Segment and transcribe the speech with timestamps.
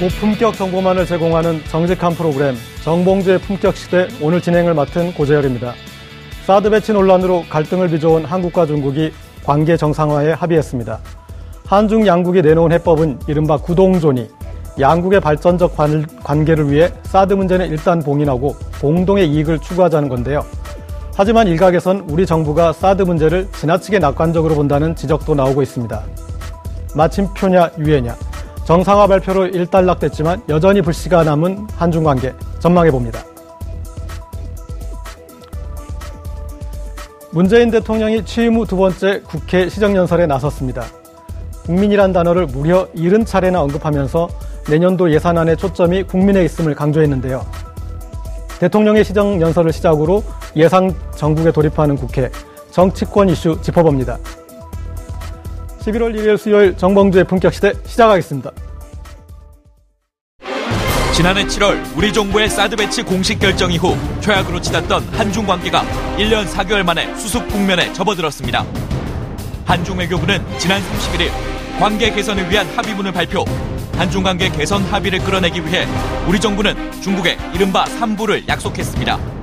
[0.00, 5.74] 고품격 정보만을 제공하는 정직한 프로그램 정봉주의 품격 시대 오늘 진행을 맡은 고재열입니다.
[6.46, 9.12] 사드 배치 논란으로 갈등을 빚어온 한국과 중국이
[9.44, 10.98] 관계 정상화에 합의했습니다.
[11.66, 14.30] 한중 양국이 내놓은 해법은 이른바 구동존이
[14.80, 20.46] 양국의 발전적 관, 관계를 위해 사드 문제는 일단 봉인하고 공동의 이익을 추구하자는 건데요.
[21.14, 26.02] 하지만 일각에선 우리 정부가 사드 문제를 지나치게 낙관적으로 본다는 지적도 나오고 있습니다.
[26.94, 28.29] 마침표냐 유예냐
[28.70, 33.18] 정상화 발표로 일단락됐지만 여전히 불씨가 남은 한중 관계 전망해 봅니다.
[37.32, 40.84] 문재인 대통령이 취임 후 두 번째 국회 시정연설에 나섰습니다.
[41.66, 44.28] 국민이란 단어를 무려 70차례나 언급하면서
[44.68, 47.44] 내년도 예산안의 초점이 국민에 있음을 강조했는데요.
[48.60, 50.22] 대통령의 시정연설을 시작으로
[50.54, 52.30] 예상 정국에 돌입하는 국회,
[52.70, 54.18] 정치권 이슈 짚어봅니다.
[55.80, 58.50] 11월 1일 수요일 정봉주의 품격시대 시작하겠습니다.
[61.14, 65.82] 지난해 7월 우리 정부의 사드 배치 공식 결정 이후 최악으로 치닫던 한중 관계가
[66.16, 68.64] 1년 4개월 만에 수습 국면에 접어들었습니다.
[69.64, 71.30] 한중 외교부는 지난 31일
[71.78, 73.44] 관계 개선을 위한 합의문을 발표.
[73.96, 75.86] 한중 관계 개선 합의를 끌어내기 위해
[76.26, 79.39] 우리 정부는 중국에 이른바 3부를 약속했습니다.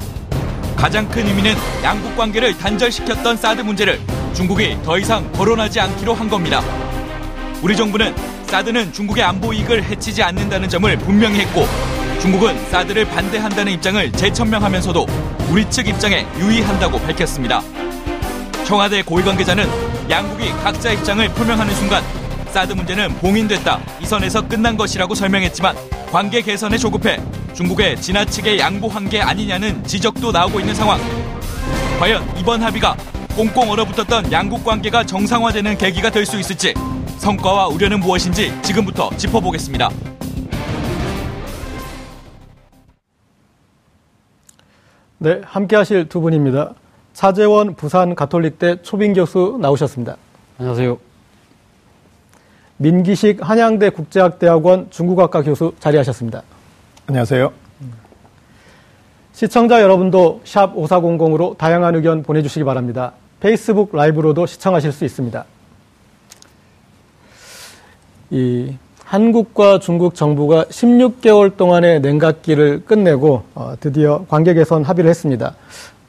[0.78, 4.00] 가장 큰 의미는 양국 관계를 단절시켰던 사드 문제를
[4.34, 6.62] 중국이 더 이상 거론하지 않기로 한 겁니다.
[7.64, 8.16] 우리 정부는
[8.46, 11.66] 사드는 중국의 안보 이익을 해치지 않는다는 점을 분명히 했고
[12.22, 15.06] 중국은 사드를 반대한다는 입장을 재천명하면서도
[15.50, 17.62] 우리 측 입장에 유의한다고 밝혔습니다.
[18.64, 19.68] 청와대 고위 관계자는
[20.10, 22.04] 양국이 각자 입장을 표명하는 순간
[22.52, 25.76] 사드 문제는 봉인됐다 이 선에서 끝난 것이라고 설명했지만
[26.12, 27.20] 관계 개선에 조급해
[27.58, 31.00] 중국에 지나치게 양보한 게 아니냐는 지적도 나오고 있는 상황.
[32.00, 32.96] 과연 이번 합의가
[33.36, 36.76] 꽁꽁 얼어붙었던 양국 관계가 정상화되는 계기가 될 수 있을지
[37.18, 39.90] 성과와 우려는 무엇인지 지금부터 짚어보겠습니다.
[45.18, 46.76] 네, 함께 하실 두 분입니다.
[47.14, 50.16] 차재원 부산 가톨릭대 초빙 교수 나오셨습니다.
[50.60, 51.00] 안녕하세요.
[52.78, 56.44] 민기식 한양대 국제학대학원 중국학과 교수 자리하셨습니다.
[57.10, 57.54] 안녕하세요.
[59.32, 63.14] 시청자 여러분도 샵 5400으로 다양한 의견 보내주시기 바랍니다.
[63.40, 65.46] 페이스북 라이브로도 시청하실 수 있습니다.
[68.32, 68.76] 이
[69.06, 75.56] 한국과 중국 정부가 16개월 동안의 냉각기를 끝내고 어, 드디어 관계 개선 합의를 했습니다.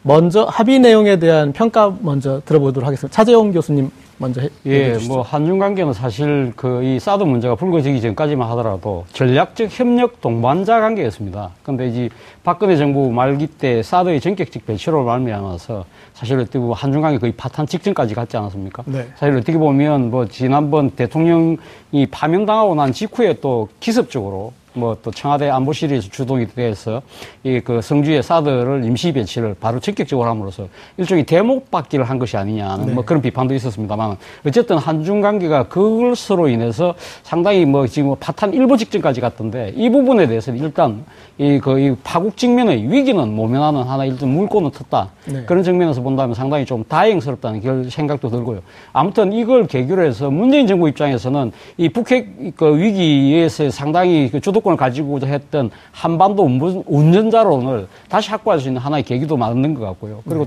[0.03, 3.15] 먼저 합의 내용에 대한 평가 먼저 들어보도록 하겠습니다.
[3.15, 4.99] 차재용 교수님 먼저 해, 예.
[5.07, 11.51] 뭐 한중 관계는 사실 그 이 사드 문제가 불거지기 전까지만 하더라도 전략적 협력 동반자 관계였습니다.
[11.63, 12.09] 근데 이제
[12.45, 15.85] 박근혜 정부 말기 때 사드의 전격적 배치로 말미암아서
[16.15, 18.85] 사실 어떻게 보면 한중 관계 거의 파탄 직전까지 갔지 않았습니까?
[18.87, 19.07] 네.
[19.17, 26.09] 사실 어떻게 보면 뭐 지난번 대통령이 파면당하고 난 직후에 또 기습적으로 뭐 또 청와대 안보실에서
[26.11, 27.03] 주동이 돼서
[27.45, 32.87] 이 그 성주의 사드를 임시 배치를 바로 적극적으로 함으로써 일종의 대목 받기를 한 것이 아니냐는
[32.87, 32.93] 네.
[32.95, 34.17] 뭐 그런 비판도 있었습니다만
[34.47, 40.61] 어쨌든 한중 관계가 그것으로 인해서 상당히 뭐 지금 파탄 일보 직전까지 갔던데 이 부분에 대해서는
[40.61, 41.05] 일단
[41.39, 45.45] 이 그 이 파국 직면의 위기는 모면하는 하나 일단 물꼬는 텄다 네.
[45.45, 48.61] 그런 측면에서 본다면 상당히 좀 다행스럽다는 결 생각도 들고요.
[48.93, 54.77] 아무튼 이걸 계기로 해서 문재인 정부 입장에서는 이 북핵 그 위기에서 상당히 그 주 도권을
[54.77, 60.23] 가지고자 했던 한반도 운전- 운전자론을 다시 확보할 수 있는 하나의 계기도 만든 것 같고요.
[60.29, 60.47] 그리고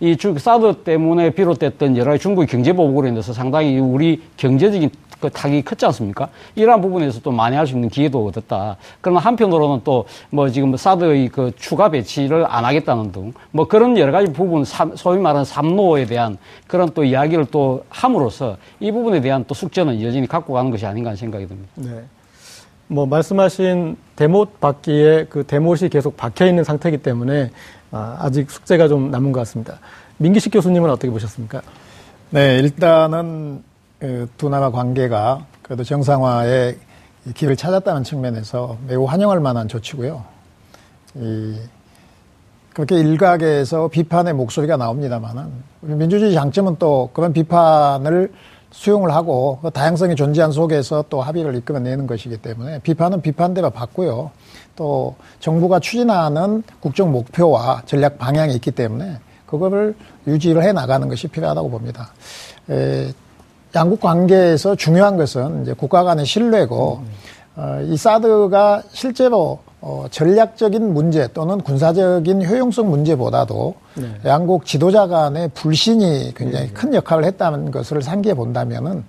[0.00, 5.62] 또이 사드 때문에 비롯됐던 여러 가지 중국의 경제 보복으로 인해서 상당히 우리 경제적인 그 타격이
[5.62, 6.28] 컸지 않습니까?
[6.56, 8.76] 이러한 부분에서 또 만회할 수 있는 기회도 얻었다.
[9.00, 14.12] 그러나 한편으로는 또 뭐 지금 사드의 그 추가 배치를 안 하겠다는 등 뭐 그런 여러
[14.12, 16.36] 가지 부분, 삼- 소위 말하는 삼노에 대한
[16.66, 21.08] 그런 또 이야기를 또 함으로써 이 부분에 대한 또 숙제는 여전히 갖고 가는 것이 아닌가
[21.08, 21.70] 하는 생각이 듭니다.
[21.76, 22.02] 네.
[22.88, 27.50] 뭐 말씀하신 대못 받기에 그 대못이 계속 박혀 있는 상태이기 때문에
[27.90, 29.78] 아, 아직 숙제가 좀 남은 것 같습니다.
[30.18, 31.62] 민기식 교수님은 어떻게 보셨습니까?
[32.30, 33.62] 네, 일단은
[33.98, 36.78] 그두 나라 관계가 그래도 정상화의
[37.26, 40.24] 이 길을 찾았다는 측면에서 매우 환영할 만한 조치고요.
[41.16, 41.56] 이
[42.72, 45.50] 그렇게 일각에서 비판의 목소리가 나옵니다만은
[45.80, 48.30] 민주주의 장점은 또 그런 비판을
[48.76, 54.30] 수용을 하고 그 다양성이 존재한 속에서 또 합의를 이끌어내는 것이기 때문에 비판은 비판대로 받고요.
[54.76, 59.94] 또 정부가 추진하는 국정 목표와 전략 방향이 있기 때문에 그거를
[60.26, 62.10] 유지를 해 나가는 것이 필요하다고 봅니다.
[62.68, 63.08] 에,
[63.74, 67.00] 양국 관계에서 중요한 것은 이제 국가 간의 신뢰고
[67.56, 73.76] 어, 이 사드가 실제로 어, 전략적인 문제 또는 군사적인 효용성 문제보다도
[74.24, 79.04] 양국 지도자 간의 불신이 굉장히 큰 역할을 했다는 것을 상기해 본다면은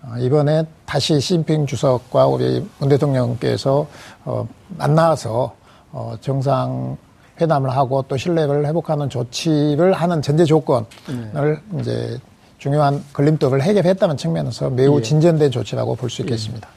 [0.00, 3.86] 어, 이번에 다시 시진핑 주석과 우리 문 대통령께서
[4.24, 4.48] 어,
[4.78, 5.52] 만나서
[5.92, 6.96] 어, 정상
[7.38, 12.18] 회담을 하고 또 신뢰를 회복하는 조치를 하는 전제 조건을 이제
[12.56, 16.68] 중요한 걸림돌을 해결했다는 측면에서 매우 진전된 조치라고 볼 수 있겠습니다.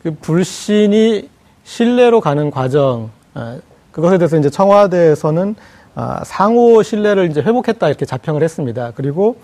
[0.00, 1.28] 그 불신이
[1.70, 3.56] 신뢰로 가는 과정, 아,
[3.92, 5.54] 그것에 대해서 이제 청와대에서는
[5.94, 8.90] 아, 상호 신뢰를 이제 회복했다 이렇게 자평을 했습니다.
[8.96, 9.36] 그리고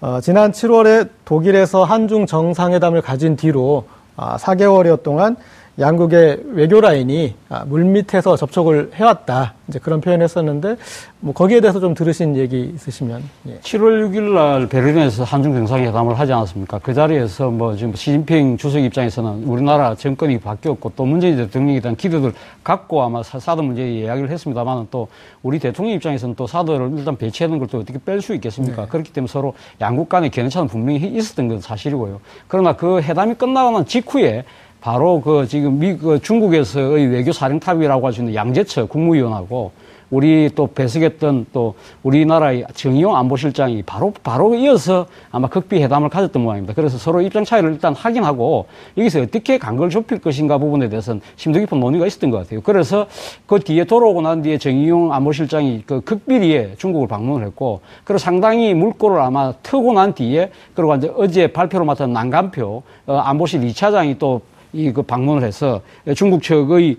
[0.00, 3.84] 어, 지난 7월에 독일에서 한중 정상회담을 가진 뒤로
[4.16, 5.36] 아, 4개월여 동안
[5.78, 9.52] 양국의 외교 라인이 아, 물밑에서 접촉을 해왔다.
[9.68, 10.76] 이제 그런 표현했었는데
[11.20, 13.58] 뭐 거기에 대해서 좀 들으신 얘기 있으시면 예.
[13.58, 16.78] 7월 6일 날 베를린에서 한중 정상회담을 하지 않았습니까?
[16.78, 22.32] 그 자리에서 뭐 지금 시진핑 주석 입장에서는 우리나라 정권이 바뀌었고 또 문재인 대통령에 대한 기대들
[22.62, 25.08] 갖고 아마 사- 사드 문제 이야기를 했습니다만 또
[25.42, 28.86] 우리 대통령 입장에서는 또 사드를 일단 배치하는 걸 또 어떻게 뺄 수 있겠습니까?
[28.86, 32.20] 그렇기 때문에 서로 양국 간의 견해차는 분명히 있었던 건 사실이고요.
[32.46, 34.44] 그러나 그 회담이 끝나고 난 직후에
[34.86, 39.72] 바로 그 지금 미, 그 중국에서의 외교 사령탑이라고 할 수 있는 양재처 국무위원하고
[40.10, 41.74] 우리 또 배석했던 또
[42.04, 46.74] 우리나라의 정의용 안보실장이 바로 바로 이어서 아마 극비 회담을 가졌던 모양입니다.
[46.74, 48.66] 그래서 서로 입장 차이를 일단 확인하고
[48.96, 52.60] 여기서 어떻게 간걸 좁힐 것인가 부분에 대해서는 심도 깊은 논의가 있었던 것 같아요.
[52.60, 53.08] 그래서
[53.46, 59.20] 그 뒤에 돌아오고 난 뒤에 정의용 안보실장이 그 극비리에 중국을 방문을 했고 그리고 상당히 물꼬를
[59.20, 64.42] 아마 트고 난 뒤에 그리고 이제 어제 발표로 맡은 난간표 어, 안보실 2차장이 또
[64.76, 65.80] 이 그 방문을 해서
[66.14, 66.96] 중국 측의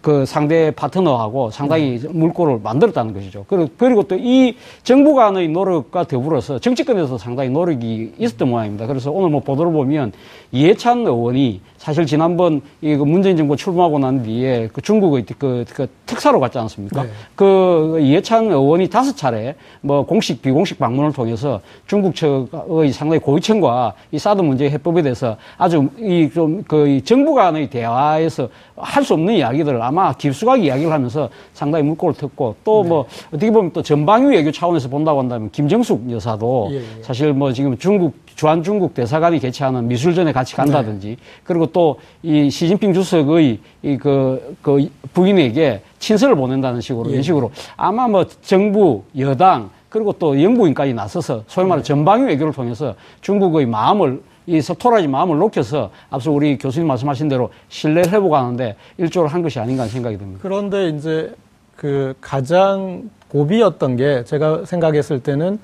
[0.00, 3.44] 그 상대 파트너하고 상당히 물꼬를 만들었다는 것이죠.
[3.46, 8.86] 그리고, 그리고 또 이 정부 간의 노력과 더불어서 정치권에서 상당히 노력이 있었던 모양입니다.
[8.86, 10.12] 그래서 오늘 뭐 보도를 보면
[10.50, 16.38] 이해찬 의원이 사실 지난번 이그 문재인 정부 출범하고 난 뒤에 그 중국의 그, 그 특사로
[16.38, 17.04] 갔지 않습니까?
[17.34, 24.18] 그 이해찬 의원이 다섯 차례 뭐 공식 비공식 방문을 통해서 중국 측의 상당히 고위층과 이
[24.20, 29.82] 사드 문제 해법에 대해서 아주 이 좀 그 정부 간의 대화에서 할 수 없는 이야기들을
[29.82, 35.18] 아마 깊숙하게 이야기를 하면서 상당히 물꼬를 텄고 또뭐 어떻게 보면 또 전방위 외교 차원에서 본다고
[35.18, 37.02] 한다면 김정숙 여사도 예, 예.
[37.02, 42.94] 사실 뭐 지금 중국 주한 중국 대사관이 개최하는 미술전에 같이 간다든지 그리고 또 이 시진핑
[42.94, 50.40] 주석의 이그 그 부인에게 친서를 보낸다는 식으로 이런 식으로 아마 뭐 정부 여당 그리고 또
[50.40, 56.58] 영부인까지 나서서 소위 말해 전방위 외교를 통해서 중국의 마음을 이 서토라지 마음을 녹여서 앞서 우리
[56.58, 60.40] 교수님 말씀하신 대로 신뢰 회복하는데 일조를 한 것이 아닌가 하는 생각이 듭니다.
[60.42, 61.34] 그런데 이제
[61.76, 65.58] 그 가장 고비였던 게 제가 생각했을 때는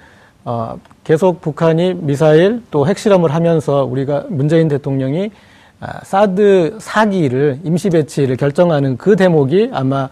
[0.44, 5.30] 어, 계속 북한이 미사일 또 핵실험을 하면서 우리가 문재인 대통령이 아,
[6.04, 10.08] 사드 사기를 임시 배치를 결정하는 그 대목이 아마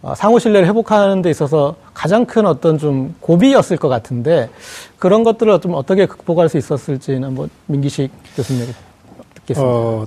[0.00, 4.48] 어, 상호 신뢰를 회복하는 데 있어서 가장 큰 어떤 좀 고비였을 것 같은데
[4.98, 8.72] 그런 것들을 좀 어떻게 극복할 수 있었을지는 한번 민기식 교수님에게
[9.34, 9.72] 듣겠습니다.
[9.72, 10.06] 어,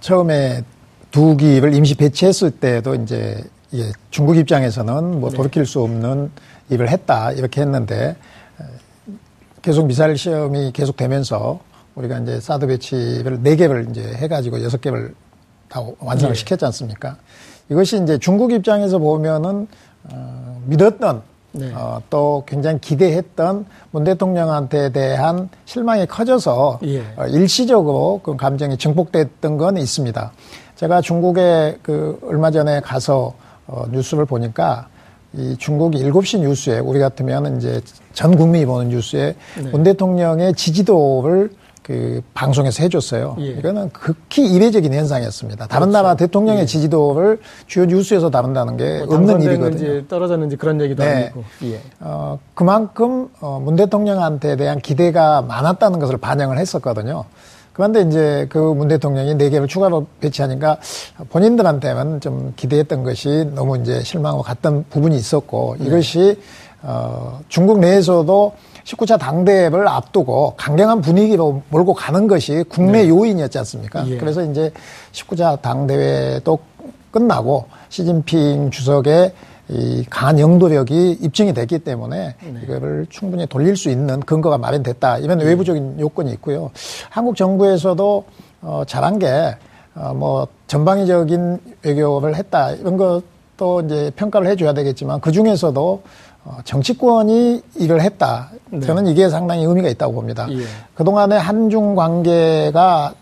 [0.00, 0.62] 처음에
[1.10, 6.30] 두 기를 임시 배치했을 때도 이제 예, 중국 입장에서는 뭐 돌이킬 수 없는
[6.70, 8.16] 일을 했다 이렇게 했는데
[9.60, 11.58] 계속 미사일 시험이 계속되면서
[11.96, 15.14] 우리가 이제 사드 배치를 네 개를 이제 해가지고 여섯 개를
[15.68, 16.38] 다 완성을 예.
[16.38, 17.16] 시켰지 않습니까?
[17.70, 19.66] 이것이 이제 중국 입장에서 보면은
[20.12, 21.22] 어, 믿었던
[21.52, 21.72] 네.
[21.74, 27.00] 어, 또 굉장히 기대했던 문 대통령한테 대한 실망이 커져서 예.
[27.16, 30.32] 어, 일시적으로 그 감정이 증폭됐던 건 있습니다.
[30.76, 33.34] 제가 중국에 그 얼마 전에 가서
[33.66, 34.88] 어, 뉴스를 보니까
[35.32, 37.80] 이 중국 7시 뉴스에 우리 같으면 이제
[38.12, 39.70] 전 국민이 보는 뉴스에 네.
[39.70, 41.50] 문 대통령의 지지도를
[41.86, 43.36] 그 방송에서 해줬어요.
[43.38, 43.44] 예.
[43.46, 45.68] 이거는 극히 이례적인 현상이었습니다.
[45.68, 47.38] 다른 나라 대통령의 지지도를
[47.68, 50.06] 주요 뉴스에서 다룬다는 게 뭐 없는 일이거든요.
[50.08, 51.12] 떨어졌는지 그런 얘기도 네.
[51.26, 51.44] 아니고.
[51.62, 51.80] 예.
[52.00, 57.24] 어, 그만큼 어, 문 대통령한테 대한 기대가 많았다는 것을 반영을 했었거든요.
[57.72, 60.78] 그런데 이제 그 문 대통령이 네 개를 추가로 배치하니까
[61.30, 66.40] 본인들한테는 좀 기대했던 것이 너무 이제 실망하고 갔던 부분이 있었고 이것이
[66.82, 68.52] 어, 중국 내에서도
[68.86, 74.08] 19차 당대회를 앞두고 강경한 분위기로 몰고 가는 것이 국내 요인이었지 않습니까?
[74.08, 74.16] 예.
[74.16, 74.72] 그래서 이제
[75.12, 76.58] 19차 당대회도
[77.10, 79.32] 끝나고 시진핑 주석의
[79.68, 85.18] 이 강한 영도력이 입증이 됐기 때문에 이거를 충분히 돌릴 수 있는 근거가 마련됐다.
[85.18, 86.70] 이런 외부적인 요건이 있고요.
[87.10, 88.24] 한국 정부에서도
[88.62, 89.56] 어, 잘한 게
[89.96, 92.70] 어, 뭐 전방위적인 외교를 했다.
[92.72, 98.50] 이런 것도 이제 평가를 해줘야 되겠지만 그 중에서도 어, 정치권이 일을 했다.
[98.82, 100.46] 저는 이게 상당히 의미가 있다고 봅니다.
[100.50, 100.62] 예.
[100.94, 103.14] 그동안의 한중 관계가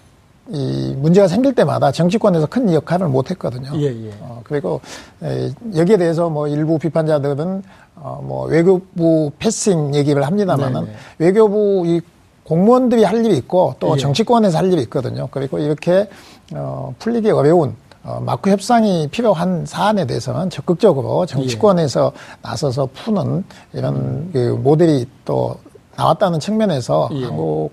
[0.50, 3.70] 이 문제가 생길 때마다 정치권에서 큰 역할을 못 했거든요.
[3.76, 4.10] 예, 예.
[4.20, 4.80] 어, 그리고
[5.22, 7.62] 에, 여기에 대해서 뭐 일부 비판자들은
[7.96, 10.96] 어, 뭐 외교부 패싱 얘기를 합니다만은 네, 네.
[11.18, 12.02] 외교부 이
[12.44, 13.98] 공무원들이 할 일이 있고 또 예.
[13.98, 15.28] 정치권에서 할 일이 있거든요.
[15.30, 16.08] 그리고 이렇게
[16.52, 24.58] 어, 풀리기 어려운 어, 마크 협상이 필요한 사안에 대해서는 적극적으로 정치권에서 나서서 푸는 이런 그
[24.62, 25.56] 모델이 또
[25.96, 27.24] 나왔다는 측면에서 예.
[27.24, 27.70] 한국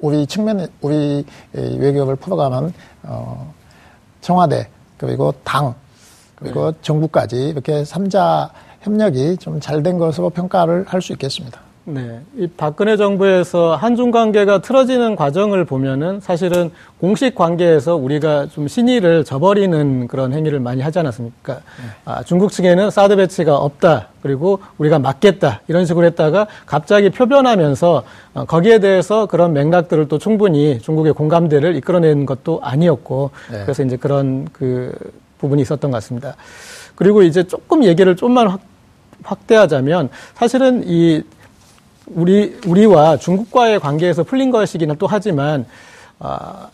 [0.00, 1.24] 우리 측면에 우리
[1.54, 2.72] 이 외교를 풀어가는
[3.04, 3.52] 어,
[4.20, 5.74] 청와대 그리고 당
[6.36, 8.50] 그리고 정부까지 이렇게 삼자
[8.82, 11.60] 협력이 좀 잘 된 것으로 평가를 할 수 있겠습니다.
[11.84, 12.20] 네.
[12.36, 16.70] 이 박근혜 정부에서 한중 관계가 틀어지는 과정을 보면은 사실은
[17.00, 21.60] 공식 관계에서 우리가 좀 신의를 저버리는 그런 행위를 많이 하지 않았습니까?
[22.04, 24.08] 아, 중국 측에는 사드 배치가 없다.
[24.22, 25.62] 그리고 우리가 막겠다.
[25.66, 32.26] 이런 식으로 했다가 갑자기 표변하면서 어, 거기에 대해서 그런 맥락들을 또 충분히 중국의 공감대를 이끌어낸
[32.26, 33.62] 것도 아니었고 네.
[33.64, 34.96] 그래서 이제 그런 그
[35.38, 36.36] 부분이 있었던 것 같습니다.
[36.94, 38.60] 그리고 이제 조금 얘기를 좀만 확,
[39.24, 41.24] 확대하자면 사실은 이
[42.06, 45.66] 우리 우리와 중국과의 관계에서 풀린 것이기는 또 하지만
[46.18, 46.68] 아,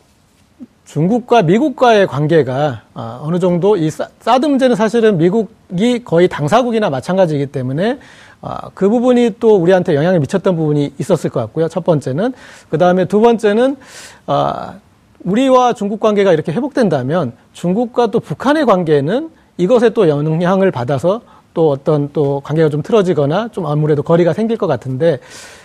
[0.87, 7.47] 중국과 미국과의 관계가 아, 어느 정도 이 사- 사드 문제는 사실은 미국이 거의 당사국이나 마찬가지이기
[7.47, 7.99] 때문에
[8.41, 11.69] 아, 그 부분이 또 우리한테 영향을 미쳤던 부분이 있었을 것 같고요.
[11.69, 12.33] 첫 번째는
[12.71, 13.77] 그 다음에 두 번째는
[14.27, 14.75] 아,
[15.25, 21.21] 우리와 중국 관계가 이렇게 회복된다면 중국과 또 북한의 관계는 이것에 또 영향을 받아서
[21.55, 25.19] 또 어떤 또 관계가 좀 틀어지거나 좀 아무래도 거리가 생길 것 같은데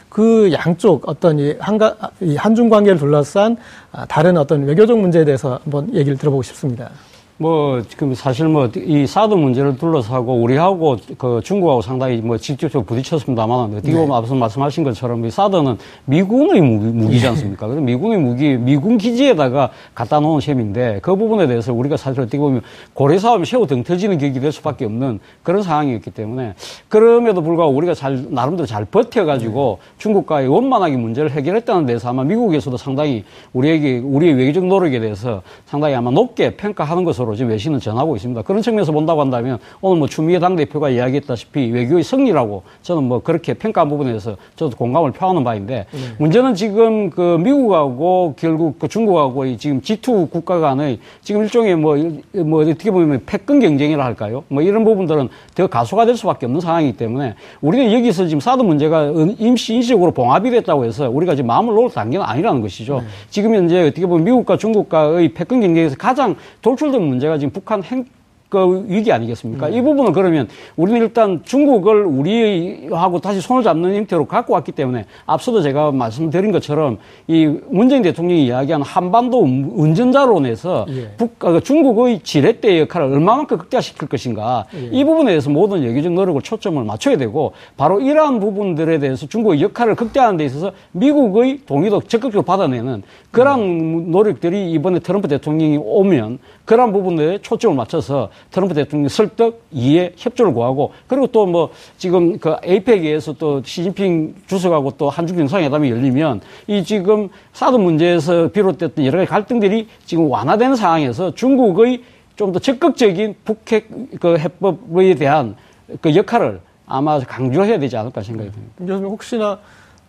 [0.09, 3.57] 그 양쪽 어떤 이 한가 이 한중 관계를 둘러싼
[3.91, 6.91] 아, 다른 어떤 외교적 문제에 대해서 한번 얘기를 들어보고 싶습니다.
[7.37, 13.73] 뭐 지금 사실 뭐 이 사드 문제를 둘러싸고 우리하고 그 중국하고 상당히 뭐 직접적으로 부딪혔습니다만
[13.75, 17.67] 어떻게 보면 앞서 말씀하신 것처럼 이 사드는 미군의 무기, 지 않습니까?
[17.67, 22.61] 그래서 미군의 무기, 미군 기지에다가 갖다 놓은 셈인데 그 부분에 대해서 우리가 사실 어떻게 보면
[22.93, 26.53] 고래 싸움이 새우 등 터지는 격이 될 수밖에 없는 그런 상황이었기 때문에
[26.89, 33.23] 그럼에도 불구하고 우리가 잘 나름대로 잘 버텨가지고 중국과의 원만하게 문제를 해결했다는 데서 아마 미국에서도 상당히
[33.53, 38.41] 우리에게 우리의 외교적 노력에 대해서 상당히 아마 높게 평가하는 것으로 지금 외신은 전하고 있습니다.
[38.43, 43.87] 그런 측면에서 본다고 한다면 오늘 뭐 추미애 당대표가 이야기했다시피 외교의 승리라고 저는 뭐 그렇게 평가한
[43.89, 45.85] 부분에 대해서 저도 공감을 표하는 바인데
[46.19, 51.95] 문제는 지금 그 미국하고 결국 그 중국하고 이 지금 G2 국가 간의 지금 일종의 뭐,
[51.97, 54.43] 일- 뭐 어떻게 보면 패권 경쟁이라 할까요?
[54.49, 59.03] 뭐 이런 부분들은 더 가소가 될 수밖에 없는 상황이기 때문에 우리는 여기서 지금 사드 문제가
[59.09, 63.01] 은- 임시 인식으로 봉합이 됐다고 해서 우리가 지금 마음을 놓을 단계는 아니라는 것이죠.
[63.29, 68.05] 지금 현재 어떻게 보면 미국과 중국과의 패권 경쟁에서 가장 돌출된 문제가 지금 북한 핵,
[68.53, 69.69] 그 위기 아니겠습니까?
[69.69, 75.63] 이 부분을 그러면 우리는 일단 중국을 우리하고 다시 손을 잡는 형태로 갖고 왔기 때문에 앞서도
[75.63, 81.09] 제가 말씀드린 것처럼 이 문재인 대통령이 이야기한 한반도 운전자론에서 예.
[81.17, 86.83] 북, 어, 중국의 지렛대 역할을 얼마만큼 극대화시킬 것인가 이 부분에 대해서 모든 예기적 노력을 초점을
[86.83, 93.01] 맞춰야 되고 바로 이러한 부분들에 대해서 중국의 역할을 극대화하는 데 있어서 미국의 동의도 적극적으로 받아내는
[93.31, 100.53] 그런 노력들이 이번에 트럼프 대통령이 오면 그런 부분에 초점을 맞춰서 트럼프 대통령이 설득, 이해, 협조를
[100.53, 106.83] 구하고 그리고 또 뭐 지금 그 에이펙에서 또 시진핑 주석하고 또 한중 정상회담이 열리면 이
[106.83, 112.03] 지금 사드 문제에서 비롯됐던 여러 가지 갈등들이 지금 완화되는 상황에서 중국의
[112.35, 115.55] 좀 더 적극적인 북핵 그 해법에 대한
[116.01, 118.73] 그 역할을 아마 강조해야 되지 않을까 생각이 듭니다.
[118.77, 119.59] 김 교수님 혹시나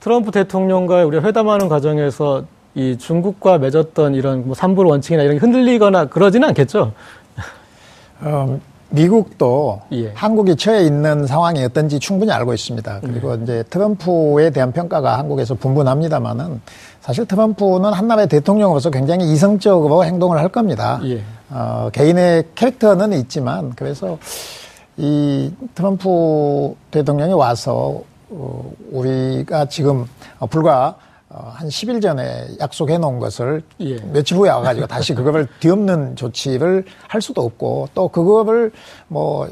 [0.01, 6.07] 트럼프 대통령과 우리가 회담하는 과정에서 이 중국과 맺었던 이런 뭐 삼불 원칙이나 이런 게 흔들리거나
[6.07, 6.93] 그러지는 않겠죠?
[8.25, 8.59] 어,
[8.91, 10.13] 미국도 예.
[10.15, 13.01] 한국이 처해 있는 상황이 어떤지 충분히 알고 있습니다.
[13.03, 16.61] 그리고 이제 트럼프에 대한 평가가 한국에서 분분합니다만은
[17.01, 21.01] 사실 트럼프는 한나라의 대통령으로서 굉장히 이성적으로 행동을 할 겁니다.
[21.05, 21.23] 예.
[21.51, 24.19] 어, 개인의 캐릭터는 있지만 그래서
[24.97, 28.01] 이 트럼프 대통령이 와서
[28.31, 30.07] 어, 우리가 지금
[30.39, 30.95] 어, 불과 어,
[31.55, 33.97] 한 10일 전에 약속해 놓은 것을 예.
[34.13, 38.71] 며칠 후에 와가지고 다시 그거를 뒤엎는 조치를 할 수도 없고 또 그거를
[39.09, 39.49] 뭐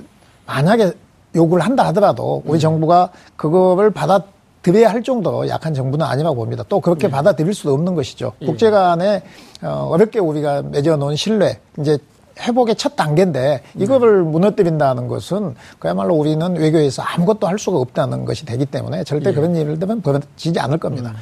[0.47, 0.93] 만약에
[1.35, 6.65] 요구를 한다 하더라도 우리 정부가 그거를 받아들여야 할 정도로 약한 정부는 아니라고 봅니다.
[6.69, 8.33] 또 그렇게 받아들일 수도 없는 것이죠.
[8.45, 9.23] 국제 간에
[9.63, 11.99] 어, 어렵게 우리가 맺어놓은 신뢰 이제
[12.41, 18.67] 회복의 첫 단계인데 이거를 무너뜨린다는 것은 그야말로 우리는 외교에서 아무것도 할 수가 없다는 것이 되기
[18.67, 21.15] 때문에 절대 그런 일을 되면 벌어지지 않을 겁니다.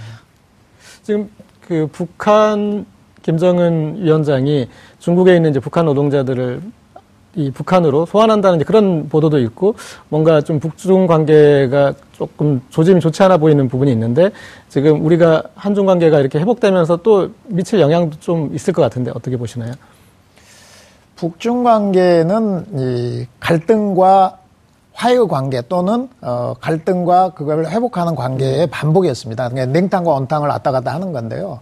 [1.10, 1.28] 지금
[1.66, 2.86] 그 북한
[3.22, 4.68] 김정은 위원장이
[5.00, 6.62] 중국에 있는 이제 북한 노동자들을
[7.34, 9.74] 이 북한으로 소환한다는 그런 보도도 있고
[10.08, 14.30] 뭔가 좀 북중 관계가 조금 조짐이 좋지 않아 보이는 부분이 있는데
[14.68, 19.72] 지금 우리가 한중 관계가 이렇게 회복되면서 또 미칠 영향도 좀 있을 것 같은데 어떻게 보시나요?
[21.16, 24.38] 북중 관계는 이 갈등과
[25.00, 29.49] 화해의 관계 또는 어 갈등과 그걸 회복하는 관계의 반복이었습니다.
[29.49, 31.61] 그러니까 냉탕과 온탕을 왔다 갔다 하는 건데요.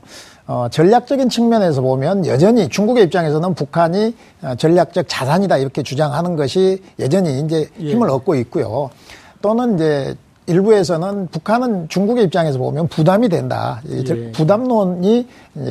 [0.49, 7.41] 어 전략적인 측면에서 보면 여전히 중국의 입장에서는 북한이 어, 전략적 자산이다 이렇게 주장하는 것이 여전히
[7.41, 8.91] 이제 힘을 얻고 있고요.
[9.41, 10.17] 또는 이제
[10.49, 13.83] 일부에서는 북한은 중국의 입장에서 보면 부담이 된다.
[13.91, 14.33] 예.
[14.33, 15.29] 부담론이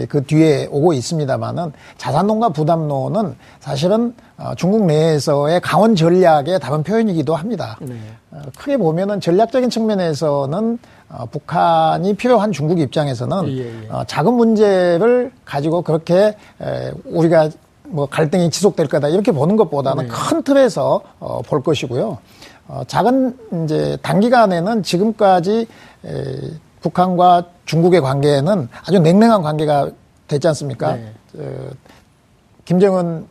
[0.07, 7.77] 그 뒤에 오고 있습니다만은 자산론과 부담론은 사실은 어, 중국 내에서의 강원 전략의 다른 표현이기도 합니다.
[7.81, 7.95] 네.
[8.29, 10.77] 어, 크게 보면은 전략적인 측면에서는
[11.09, 13.89] 어, 북한이 필요한 중국 입장에서는 예, 예.
[13.89, 17.49] 어, 작은 문제를 가지고 그렇게 에, 우리가
[17.89, 20.09] 뭐 갈등이 지속될 거다 이렇게 보는 것보다는 네.
[20.13, 22.19] 큰 틀에서 어, 볼 것이고요.
[22.67, 25.67] 어, 작은 이제 단기간에는 지금까지
[26.06, 26.36] 에,
[26.82, 29.89] 북한과 중국의 관계는 아주 냉랭한 관계가
[30.27, 30.95] 됐지 않습니까?
[30.95, 31.13] 네.
[31.38, 31.69] 어,
[32.65, 33.25] 김정은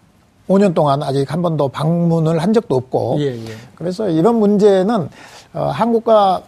[0.48, 3.54] 5년 동안 아직 한 번도 방문을 한 적도 없고 예, 예.
[3.74, 5.08] 그래서 이런 문제는
[5.54, 6.42] 어, 한국과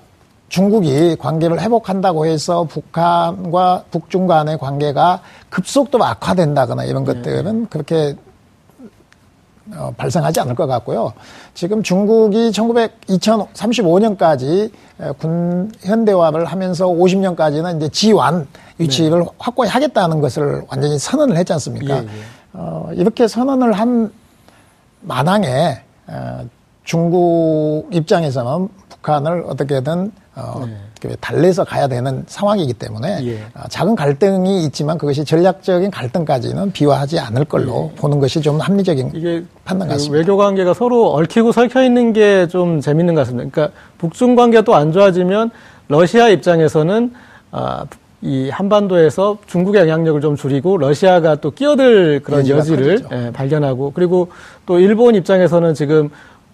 [0.48, 5.20] 중국이 관계를 회복한다고 해서 북한과 북중 간의 관계가
[5.51, 8.16] 급속도로 악화된다거나 이런 것들은 그렇게
[9.74, 11.12] 어, 발생하지 않을 것 같고요.
[11.54, 14.70] 지금 중국이 1900, 2035년까지
[15.18, 18.46] 군 현대화를 하면서 50년까지는 이제 지완
[18.78, 21.98] 위치를 확고히 하겠다는 것을 완전히 선언을 했지 않습니까?
[21.98, 22.09] 예, 예.
[22.52, 24.12] 어, 이렇게 선언을 한
[25.00, 26.46] 마당에 어,
[26.85, 30.70] 중국 입장에서는 북한을 어떻게든 어, 그
[31.20, 33.34] 달래서 가야 되는 상황이기 때문에 예.
[33.54, 39.44] 어, 작은 갈등이 있지만 그것이 전략적인 갈등까지는 비화하지 않을 걸로 보는 것이 좀 합리적인 이게
[39.64, 40.18] 판단 그 같습니다.
[40.18, 43.50] 외교 관계가 서로 얽히고 설켜 있는 게 좀 재밌는 것 같습니다.
[43.50, 45.50] 그러니까 북중 관계가 또 안 좋아지면
[45.88, 47.12] 러시아 입장에서는
[47.50, 47.84] 아,
[48.20, 53.04] 이 한반도에서 중국의 영향력을 좀 줄이고 러시아가 또 끼어들 그런 여지를.
[53.12, 54.28] 예, 발견하고 그리고
[54.66, 56.11] 또 일본 입장에서는 지금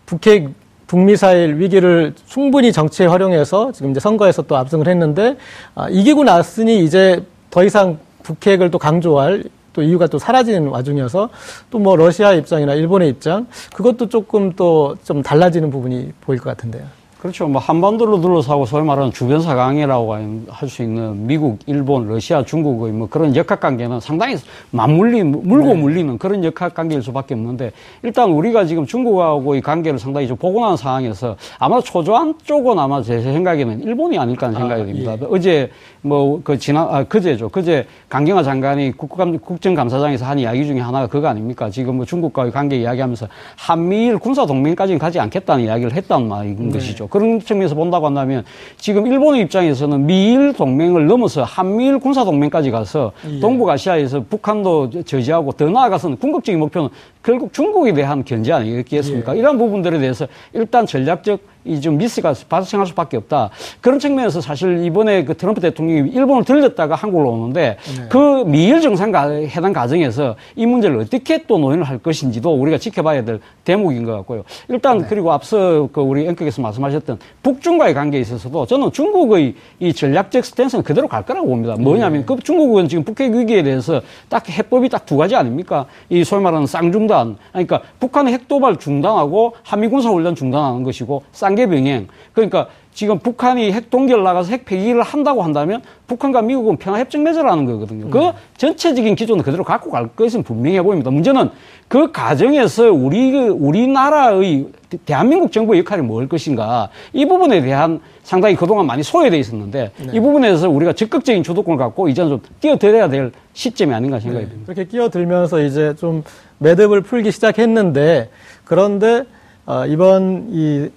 [0.06, 0.50] 북핵
[0.86, 5.36] 북미사일 위기를 충분히 정치에 활용해서 지금 이제 선거에서 또 압승을 했는데
[5.74, 11.28] 아, 이기고 났으니 이제 더 이상 북핵을 또 강조할 또 이유가 또 사라지는 와중이어서
[11.70, 16.84] 또 뭐 러시아 입장이나 일본의 입장 그것도 조금 또 좀 달라지는 부분이 보일 것 같은데요.
[17.24, 17.48] 그렇죠.
[17.48, 20.14] 뭐 한반도를 둘러싸고 소위 말하는 주변 사강이라고
[20.50, 24.36] 할 수 있는 미국, 일본, 러시아, 중국의 뭐 그런 역학 관계는 상당히
[24.70, 25.74] 맞물리 물고 네.
[25.74, 31.36] 물리는 그런 역학 관계일 수밖에 없는데 일단 우리가 지금 중국하고의 관계를 상당히 좀 복원한 상황에서
[31.58, 35.12] 아마 초조한 쪽은 아마 제 생각에는 일본이 아닐까 하는 생각이 아, 듭니다.
[35.20, 35.26] 예.
[35.30, 35.70] 어제
[36.02, 37.48] 뭐 그 지난 아 그제죠.
[37.48, 41.70] 그제 강경화 장관이 국감 국정감사장에서 한 이야기 중에 하나가 그거 아닙니까?
[41.70, 46.74] 지금 뭐 중국과의 관계 이야기하면서 한미일 군사 동맹까지는 가지 않겠다는 이야기를 했단 말인 네.
[46.74, 47.08] 것이죠.
[47.14, 48.44] 그런 측면에서 본다고 한다면
[48.76, 53.38] 지금 일본의 입장에서는 미일 동맹을 넘어서 한미일 군사 동맹까지 가서 예.
[53.38, 56.88] 동북아시아에서 북한도 저지하고 더 나아가서는 궁극적인 목표는
[57.22, 59.36] 결국 중국에 대한 견제 아니겠습니까?
[59.36, 59.38] 예.
[59.38, 63.50] 이런 부분들에 대해서 일단 전략적 이 좀 미스가 발생할 수밖에 없다.
[63.80, 68.08] 그런 측면에서 사실 이번에 그 트럼프 대통령이 일본을 들렸다가 한국으로 오는데 네.
[68.08, 73.40] 그 미일 정상과 해당 과정에서 이 문제를 어떻게 또 논의를 할 것인지도 우리가 지켜봐야 될
[73.64, 74.44] 대목인 것 같고요.
[74.68, 75.06] 일단 네.
[75.08, 81.08] 그리고 앞서 그 우리 앵커께서 말씀하셨던 북중과의 관계에 있어서도 저는 중국의 이 전략적 스탠스는 그대로
[81.08, 81.76] 갈 거라고 봅니다.
[81.78, 82.26] 뭐냐면 네.
[82.26, 85.84] 그 중국은 지금 북핵 위기에 대해서 딱 해법이 딱 두 가지 아닙니까?
[86.08, 87.36] 이 소위 말하는 쌍중단.
[87.52, 92.08] 그러니까 북한의 핵도발 중단하고 한미군사 훈련 중단하는 것이고 쌍 단계 병행.
[92.32, 97.64] 그러니까 지금 북한이 핵 동결 나가서 핵 폐기를 한다고 한다면 북한과 미국은 평화 협정 맺으라는
[97.64, 98.10] 거거든요.
[98.10, 98.32] 그 네.
[98.56, 101.10] 전체적인 기조는 그대로 갖고 갈 것은 분명해 보입니다.
[101.10, 101.50] 문제는
[101.88, 104.68] 그 과정에서 우리, 우리나라의
[105.06, 110.10] 대한민국 정부의 역할이 뭘 것인가 이 부분에 대한 상당히 그동안 많이 소외돼 있었는데 네.
[110.12, 114.50] 이 부분에서 우리가 적극적인 주도권을 갖고 이제는 좀 뛰어들어야 될 시점이 아닌가 생각이 네.
[114.50, 114.72] 듭니다.
[114.72, 116.22] 그렇게 끼어들면서 이제 좀
[116.58, 118.30] 매듭을 풀기 시작했는데
[118.64, 119.24] 그런데
[119.66, 120.88] 어, 이번 이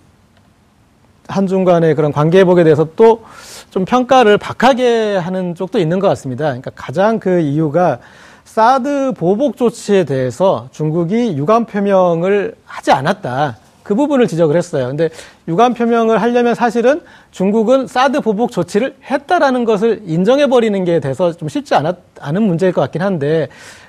[1.27, 3.21] 한중 간의 그런 관계 회복에 대해서 또
[3.69, 6.45] 좀 평가를 박하게 하는 쪽도 있는 것 같습니다.
[6.45, 7.99] 그러니까 가장 그 이유가
[8.45, 13.57] 사드 보복 조치에 대해서 중국이 유감 표명을 하지 않았다.
[13.83, 14.87] 그 부분을 지적을 했어요.
[14.87, 15.09] 근데
[15.47, 21.47] 유감 표명을 하려면 사실은 중국은 사드 보복 조치를 했다라는 것을 인정해 버리는 게 돼서 좀
[21.47, 23.47] 쉽지 않았, 않은 문제일 것 같긴 한데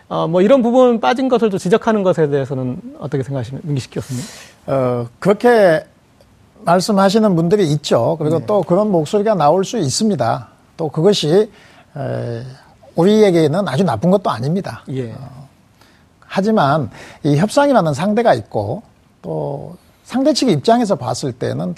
[0.08, 4.22] 어, 뭐 이런 부분 빠진 것을 또 지적하는 것에 대해서는 어떻게 생각하시는 민기식 교수님?
[4.66, 5.84] 어, 그렇게
[6.64, 8.16] 말씀하시는 분들이 있죠.
[8.18, 8.46] 그리고 네.
[8.46, 10.48] 또 그런 목소리가 나올 수 있습니다.
[10.76, 11.50] 또 그것이
[11.96, 12.42] 에,
[12.94, 14.82] 우리에게는 아주 나쁜 것도 아닙니다.
[14.90, 15.12] 예.
[15.12, 15.48] 어,
[16.20, 16.90] 하지만
[17.22, 18.82] 이 협상이라는 상대가 있고
[19.22, 21.74] 또 상대 측 입장에서 봤을 때는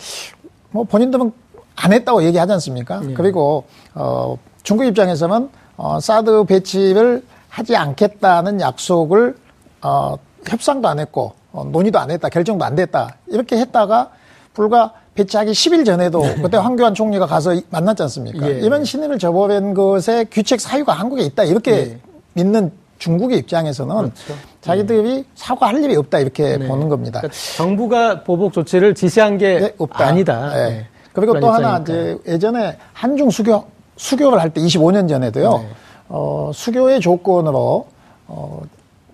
[0.70, 1.32] 뭐 본인들은
[1.76, 3.00] 안 했다고 얘기하지 않습니까?
[3.04, 3.14] 예.
[3.14, 3.64] 그리고
[3.94, 9.36] 어, 중국 입장에서는 어, 사드 배치를 하지 않겠다는 약속을
[9.82, 10.16] 어,
[10.46, 14.10] 협상도 안 했고 어, 논의도 안 했다, 결정도 안 됐다 이렇게 했다가
[14.54, 16.34] 불과 배치하기 10일 전에도 네.
[16.42, 18.48] 그때 황교안 총리가 가서 만났지 않습니까?
[18.48, 18.58] 예.
[18.60, 21.98] 이런 신의를 저버린 것에 규책 사유가 한국에 있다 이렇게 예.
[22.34, 24.34] 믿는 중국의 입장에서는 그렇죠.
[24.60, 25.24] 자기들이 예.
[25.34, 26.66] 사과할 일이 없다 이렇게 네.
[26.66, 27.20] 보는 겁니다.
[27.20, 30.06] 그러니까 정부가 보복 조치를 지시한 게 네, 없다.
[30.06, 30.50] 아니다.
[30.54, 30.68] 네.
[30.70, 30.86] 네.
[31.12, 33.64] 그리고 또 하나 이제 예전에 한중 수교
[33.96, 35.58] 수교를 할 때 25년 전에도요.
[35.58, 35.68] 네.
[36.08, 37.86] 어, 수교의 조건으로
[38.26, 38.62] 어,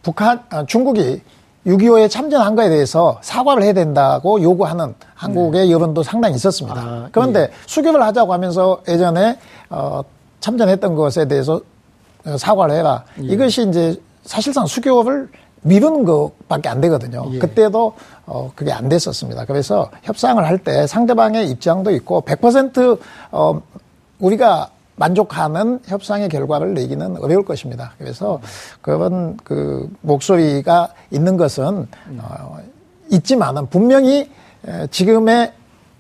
[0.03, 1.21] 북한 아, 중국이
[1.67, 5.73] 6.25에 참전한 거에 대해서 사과를 해야 된다고 요구하는 한국의 네.
[5.73, 6.81] 여론도 상당히 있었습니다.
[6.81, 7.51] 아, 그런데 예.
[7.67, 9.39] 수교를 하자고 하면서 예전에
[9.71, 10.03] 어,
[10.41, 11.61] 참전했던 것에 대해서
[12.25, 13.05] 어, 사과를 해라.
[13.21, 13.27] 예.
[13.27, 15.29] 이것이 이제 사실상 수교를
[15.63, 17.29] 미루는 것밖에 안 되거든요.
[17.33, 17.39] 예.
[17.39, 17.95] 그때도
[18.27, 19.45] 어, 그게 안 됐었습니다.
[19.47, 22.99] 그래서 협상을 할 때 상대방의 입장도 있고 100%
[23.33, 23.61] 어,
[24.21, 27.93] 우리가 만족하는 협상의 결과를 내기는 어려울 것입니다.
[27.99, 28.41] 그래서
[28.81, 31.87] 그런 그 목소리가 있는 것은
[32.19, 32.59] 어,
[33.11, 34.31] 있지만은 분명히
[34.91, 35.53] 지금의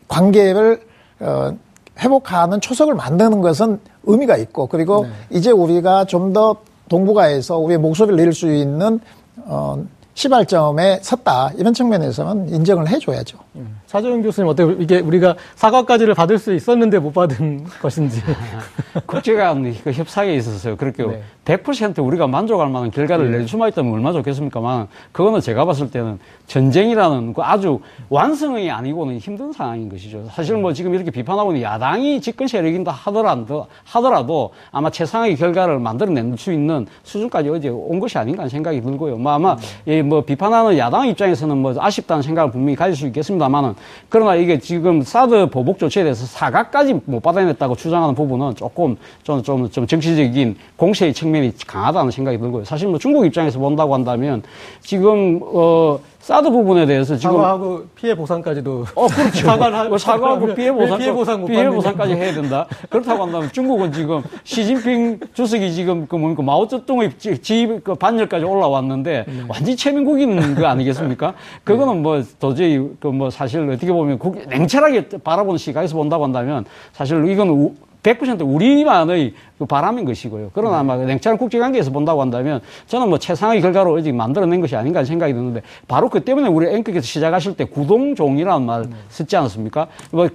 [0.08, 0.80] 관계를
[1.20, 1.56] 어,
[1.98, 5.38] 회복하는 초석을 만드는 것은 의미가 있고 그리고 네.
[5.38, 6.56] 이제 우리가 좀 더
[6.88, 9.00] 동북아에서 우리의 목소리를 내릴 수 있는
[9.44, 13.38] 어, 시발점에 섰다 이런 측면에서는 인정을 해줘야죠.
[13.56, 13.80] 음.
[13.86, 18.22] 차재용 교수님 어때 이게 우리가 사과까지를 받을 수 있었는데 못 받은 것인지
[19.06, 21.22] 국제간 그 협상에 있어서요 그렇게 네.
[21.44, 23.38] 100% 우리가 만족할 만한 결과를 네.
[23.38, 29.52] 낼 수만 있다면 얼마나 좋겠습니까만 그거는 제가 봤을 때는 전쟁이라는 그 아주 완성이 아니고는 힘든
[29.52, 30.26] 상황인 것이죠.
[30.32, 36.36] 사실 뭐 지금 이렇게 비판하고 있는 야당이 집권 세력인다 하더라도 하더라도 아마 최상의 결과를 만들어낼
[36.36, 39.16] 수 있는 수준까지 어제 온 것이 아닌가 하는 생각이 들고요.
[39.16, 39.56] 뭐 아마
[39.88, 40.08] 음.
[40.08, 43.74] 뭐 비판하는 야당 입장에서는 뭐 아쉽다는 생각을 분명히 가질 수 있겠습니다 만은
[44.08, 49.70] 그러나 이게 지금 사드 보복 조치에 대해서 사과까지 못 받아냈다고 주장하는 부분은 조금 좀, 좀,
[49.70, 52.64] 좀 정치적인 공세의 측면이 강하다는 생각이 들고요.
[52.64, 54.42] 사실 뭐 중국 입장에서 본다고 한다면
[54.80, 59.46] 지금, 어, 사드 부분에 대해서 지금 사과하고 피해 보상까지도 어, 그렇죠.
[59.46, 62.66] 사과를 뭐 사과하고 피해 보상, 피해 보상 못 피해 보상까지 해야 된다.
[62.90, 69.42] 그렇다고 한다면 중국은 지금 시진핑 주석이 지금 그 뭡니까 마오쩌둥의 지, 그 반열까지 올라왔는데 네.
[69.46, 71.34] 완전 최민국인 거 아니겠습니까?
[71.62, 77.24] 그거는 뭐 도저히 그 뭐 사실 어떻게 보면 국- 냉철하게 바라보는 시각에서 본다고 한다면 사실
[77.30, 77.72] 이건 우-
[78.06, 80.50] 100% 우리만의 그 바람인 것이고요.
[80.52, 85.32] 그러나 아마 냉철한 국제관계에서 본다고 한다면 저는 뭐 최상의 결과로 어제 만들어낸 것이 아닌가 생각이
[85.32, 89.88] 드는데 바로 그 때문에 우리 앵커께서 시작하실 때 구동종이라는 말 쓰지 않았습니까?
[90.12, 90.28] 뭐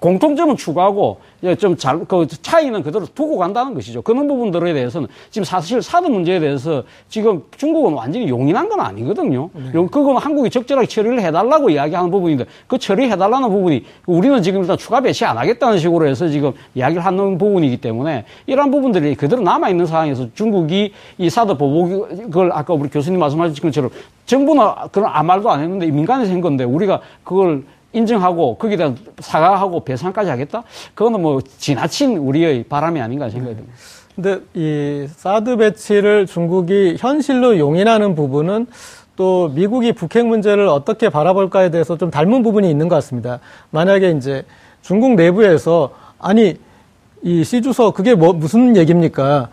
[0.00, 4.02] 공통점은 추구하고 예, 좀 잘, 그 차이는 그대로 두고 간다는 것이죠.
[4.02, 9.50] 그런 부분들에 대해서는 지금 사실 사드 문제에 대해서 지금 중국은 완전히 용인한 건 아니거든요.
[9.74, 15.00] 용- 그건 한국이 적절하게 처리를 해달라고 이야기하는 부분인데 그 처리해달라는 부분이 우리는 지금 일단 추가
[15.00, 19.86] 배치 안 하겠다는 식으로 해서 지금 이야기를 하는 부분이기 때문에 이러한 부분들이 그대로 남아 있는
[19.86, 23.90] 상황에서 중국이 이 사드 보복을 아까 우리 교수님 말씀하신 것처럼
[24.26, 29.84] 정부는 그런 아무 말도 안 했는데 민간에서 한 건데 우리가 그걸 인정하고 거기에 대한 사과하고
[29.84, 30.62] 배상까지 하겠다?
[30.94, 33.76] 그거는 뭐 지나친 우리의 바람이 아닌가 생각이 듭니다.
[34.14, 38.66] 근데 이 사드 배치를 중국이 현실로 용인하는 부분은
[39.16, 43.40] 또 미국이 북핵 문제를 어떻게 바라볼까에 대해서 좀 닮은 부분이 있는 것 같습니다.
[43.70, 44.44] 만약에 이제
[44.82, 46.56] 중국 내부에서 아니
[47.22, 49.48] 이 시주서 그게 뭐 무슨 얘기입니까?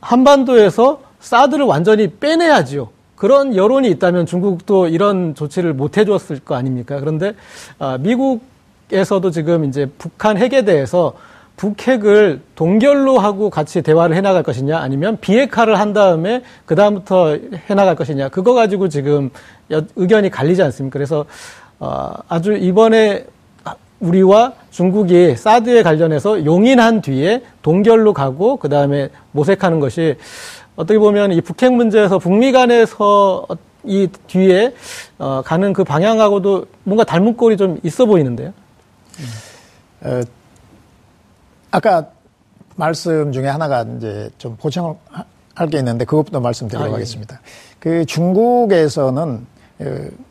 [0.00, 2.88] 한반도에서 사드를 완전히 빼내야지요.
[3.20, 6.98] 그런 여론이 있다면 중국도 이런 조치를 못 해줬을 거 아닙니까?
[7.00, 7.34] 그런데
[7.78, 11.12] 아, 미국에서도 지금 이제 북한 핵에 대해서
[11.58, 17.36] 북핵을 동결로 하고 같이 대화를 해나갈 것이냐 아니면 비핵화를 한 다음에 그 다음부터
[17.68, 19.28] 해나갈 것이냐 그거 가지고 지금
[19.70, 20.94] 여- 의견이 갈리지 않습니까?
[20.94, 21.26] 그래서
[21.78, 23.26] 어, 아주 이번에
[24.00, 30.16] 우리와 중국이 사드에 관련해서 용인한 뒤에 동결로 가고 그 다음에 모색하는 것이
[30.80, 33.46] 어떻게 보면 이 북핵 문제에서 북미 간에서
[33.84, 34.74] 이 뒤에
[35.18, 38.52] 어, 가는 그 방향하고도 뭔가 닮은 꼴이 좀 있어 보이는데요.
[40.02, 40.20] 어,
[41.70, 42.08] 아까
[42.76, 46.92] 말씀 중에 하나가 이제 좀 보충할 게 있는데 그것부터 말씀드리도록 아, 예.
[46.94, 47.40] 하겠습니다.
[47.78, 49.46] 그 중국에서는
[49.80, 49.84] 어,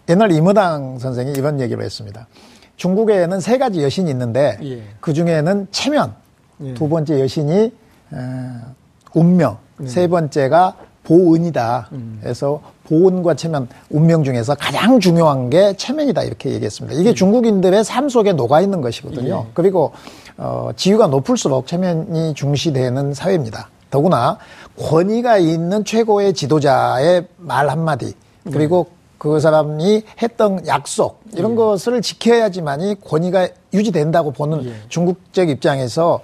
[0.09, 2.27] 옛날 이무당 선생이 이런 얘기를 했습니다.
[2.75, 4.81] 중국에는 세 가지 여신이 있는데 예.
[4.99, 6.15] 그 중에는 체면,
[6.63, 6.73] 예.
[6.73, 7.71] 두 번째 여신이
[8.11, 8.75] 어,
[9.13, 11.89] 운명, 세 번째가 보은이다.
[12.21, 16.99] 그래서 보은과 체면, 운명 중에서 가장 중요한 게 체면이다 이렇게 얘기했습니다.
[16.99, 19.47] 이게 중국인들의 삶 속에 녹아 있는 것이거든요.
[19.53, 19.91] 그리고
[20.37, 23.69] 어, 지위가 높을수록 체면이 중시되는 사회입니다.
[23.91, 24.37] 더구나
[24.77, 28.13] 권위가 있는 최고의 지도자의 말 한마디
[28.51, 28.87] 그리고
[29.17, 36.21] 그 사람이 했던 약속 이런 것을 지켜야지만이 권위가 유지된다고 보는 중국적 입장에서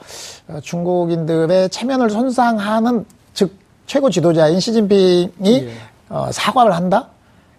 [0.48, 3.06] 어, 중국인들의 체면을 손상하는 즉
[3.86, 5.70] 최고 지도자인 시진핑이
[6.10, 7.10] 어, 사과를 한다?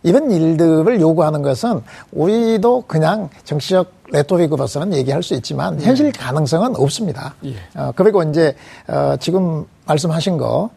[0.03, 7.35] 이런 일들을 요구하는 것은 우리도 그냥 정치적 레토릭으로서는 얘기할 수 있지만 현실 가능성은 없습니다.
[7.75, 8.55] 어, 그리고 이제
[8.87, 10.71] 어, 지금 말씀하신 거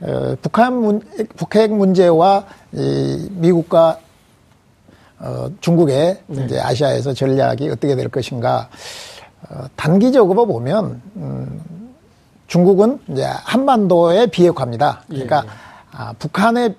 [0.00, 1.00] 어, 북한 문,
[1.36, 3.98] 북핵 문제와 이 미국과
[5.18, 8.68] 어, 중국의 이제 아시아에서 전략이 어떻게 될 것인가
[9.50, 11.60] 어, 단기적으로 보면 음,
[12.48, 15.02] 중국은 이제 한반도의 비핵화입니다.
[15.06, 15.44] 그러니까
[15.92, 16.74] 아, 북한의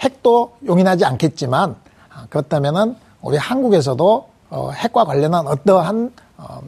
[0.00, 1.76] 핵도 용인하지 않겠지만
[2.10, 6.60] 아, 그렇다면은 우리 한국에서도 어, 핵과 관련한 어떠한 어,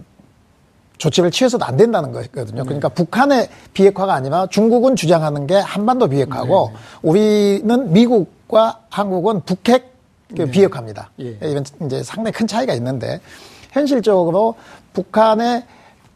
[0.99, 2.65] 조치를 취해서도 안 된다는 거거든요.
[2.65, 9.95] 그러니까 북한의 비핵화가 아니라 중국은 주장하는 게 한반도 비핵화고 우리는 미국과 한국은 북핵
[10.37, 11.11] 그 비핵화입니다.
[11.21, 11.39] 예.
[11.43, 13.21] 이건 이제 상당히 큰 차이가 있는데
[13.71, 14.57] 현실적으로
[14.95, 15.65] 북한의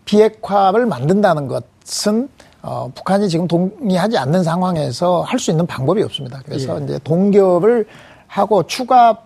[0.07, 1.65] 비핵화를 만든다는 것
[2.07, 2.29] 은
[2.63, 6.41] 어, 북한이 지금 동의하지 않는 상황에서 할 수 있는 방법이 없습니다.
[6.45, 6.85] 그래서 예.
[6.85, 7.87] 이제 동결을
[8.27, 9.19] 하고 추가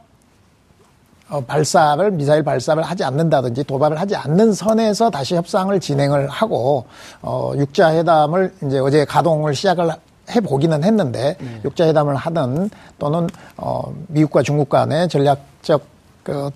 [1.28, 6.84] 어, 발사를 미사일 발사를 하지 않는다든지 도발을 하지 않는 선에서 다시 협상을 진행을 하고
[7.22, 9.90] 어, 육자 회담을 이제 어제 가동을 시작을
[10.30, 15.82] 해 보기는 했는데 육자 회담을 하든 또는 어, 미국과 중국 간의 전략적
[16.22, 16.50] 그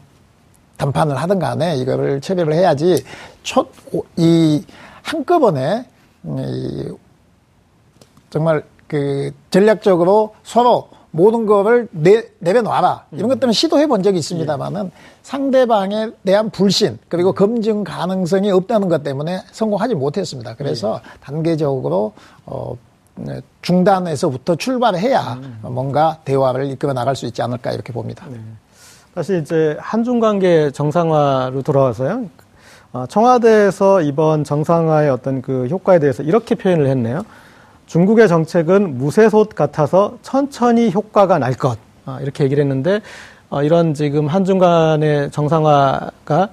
[0.77, 3.03] 담판을 하든 간에 이거를 처리를 해야지
[3.43, 4.65] 첫이
[5.09, 5.87] 한꺼번에
[6.25, 6.93] 이
[8.31, 13.07] 정말 그 전략적으로 서로 모든 거를 내, 내려놔라.
[13.13, 14.91] 이런 것 때문에 시도해 본 적이 있습니다만은
[15.23, 20.55] 상대방에 대한 불신 그리고 검증 가능성이 없다는 것 때문에 성공하지 못했습니다.
[20.57, 22.13] 그래서 단계적으로
[22.45, 22.77] 어,
[23.15, 28.27] 네, 중단에서부터 출발해야 뭔가 대화를 이끌어 나갈 수 있지 않을까 이렇게 봅니다.
[29.15, 32.27] 사실 이제 한중 관계 정상화로 돌아와서요.
[32.93, 37.23] 어, 청와대에서 이번 정상화의 어떤 그 효과에 대해서 이렇게 표현을 했네요.
[37.87, 41.79] 중국의 정책은 무쇠솥 같아서 천천히 효과가 날 것.
[42.07, 43.01] 아, 이렇게 얘기를 했는데
[43.51, 46.49] 어, 이런 지금 한중 간의 정상화가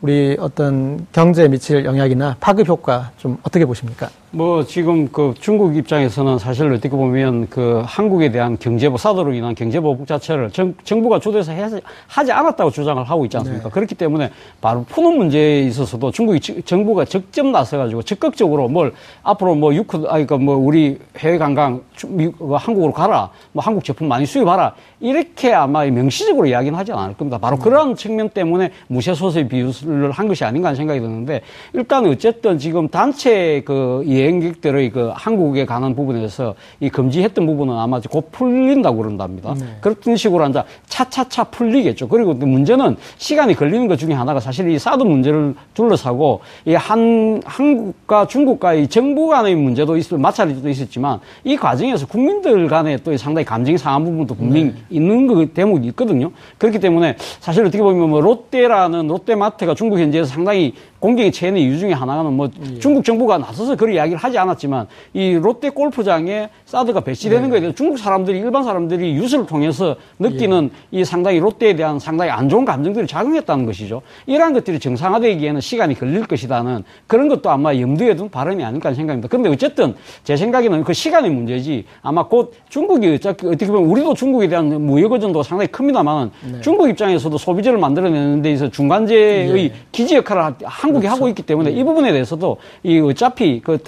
[0.00, 4.08] 우리 어떤 경제에 미칠 영향이나 파급 효과 좀 어떻게 보십니까?
[4.30, 10.06] 뭐 지금 그 중국 입장에서는 사실 어떻게 보면 그 한국에 대한 경제보 사도로 인한 경제보복
[10.06, 11.66] 자체를 정, 부가 주도해서 해,
[12.06, 13.68] 하지 않았다고 주장을 하고 있지 않습니까?
[13.68, 13.70] 네.
[13.72, 20.04] 그렇기 때문에 바로 푸는 문제에 있어서도 중국이 정부가 직접 나서가지고 적극적으로 뭘 앞으로 뭐 유크
[20.08, 25.54] 아니 그뭐 그러니까 우리 해외 관광 미국, 한국으로 가라 뭐 한국 제품 많이 수입하라 이렇게
[25.54, 27.38] 아마 명시적으로 이야기는 하지 않을 겁니다.
[27.38, 27.62] 바로 네.
[27.62, 31.40] 그러한 측면 때문에 무쇠소세 비율을 한 것이 아닌가 하는 생각이 드는데
[31.72, 38.30] 일단 어쨌든 지금 단체 그 여행객들의 그 한국에 가는 부분에서 이 금지했던 부분은 아마 곧
[38.32, 39.54] 풀린다고 그런답니다.
[39.54, 39.66] 네.
[39.80, 42.08] 그런 식으로 앉아 차차차 풀리겠죠.
[42.08, 48.26] 그리고 문제는 시간이 걸리는 것 중에 하나가 사실 이 사드 문제를 둘러싸고 이 한 한국과
[48.26, 54.04] 중국과의 정부 간의 문제도 있을 마찰도 있었지만 이 과정에서 국민들 간에 또 상당히 감정이 상한
[54.04, 54.74] 부분도 분명히 네.
[54.90, 56.30] 있는 그 대목이 있거든요.
[56.56, 61.92] 그렇기 때문에 사실 어떻게 보면 뭐 롯데라는 롯데마트가 중국 현지에서 상당히 공경이 체인의 이유 중에
[61.92, 62.78] 하나는 뭐 예.
[62.78, 67.50] 중국 정부가 나서서 그런 이야기를 하지 않았지만 이 롯데 골프장에 사드가 배치되는 네.
[67.50, 70.98] 거에 대해서 중국 사람들이 일반 사람들이 뉴스를 통해서 느끼는 예.
[70.98, 74.02] 이 상당히 롯데에 대한 상당히 안 좋은 감정들이 작용했다는 것이죠.
[74.26, 79.28] 이러한 것들이 정상화되기에는 시간이 걸릴 것이다는 그런 것도 아마 염두에 둔 발언이 아닐까 생각입니다.
[79.28, 84.68] 그런데 어쨌든 제 생각에는 그 시간의 문제지 아마 곧 중국이 어떻게 보면 우리도 중국에 대한
[84.84, 86.60] 무역 의존도가 상당히 큽니다만 네.
[86.60, 89.72] 중국 입장에서도 소비재를 만들어내는 데 있어서 중간재의 예.
[89.92, 91.16] 기지 역할을 한 한국이 그렇죠.
[91.16, 93.78] 하고 있기 때문에 이 부분에 대해서도 이 어차피 그,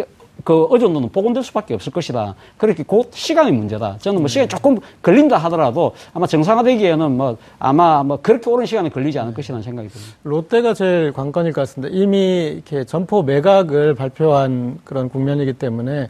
[0.44, 2.34] 그 어정도는 복원될 수밖에 없을 것이다.
[2.56, 3.96] 그렇게 곧 시간의 문제다.
[4.00, 4.56] 저는 뭐 시간이 네.
[4.56, 9.88] 조금 걸린다 하더라도 아마 정상화되기에는 뭐 아마 뭐 그렇게 오랜 시간이 걸리지 않을 것이라는 생각이
[9.88, 10.14] 듭니다.
[10.22, 11.94] 롯데가 제일 관건일 것 같습니다.
[11.94, 16.08] 이미 이렇게 점포 매각을 발표한 그런 국면이기 때문에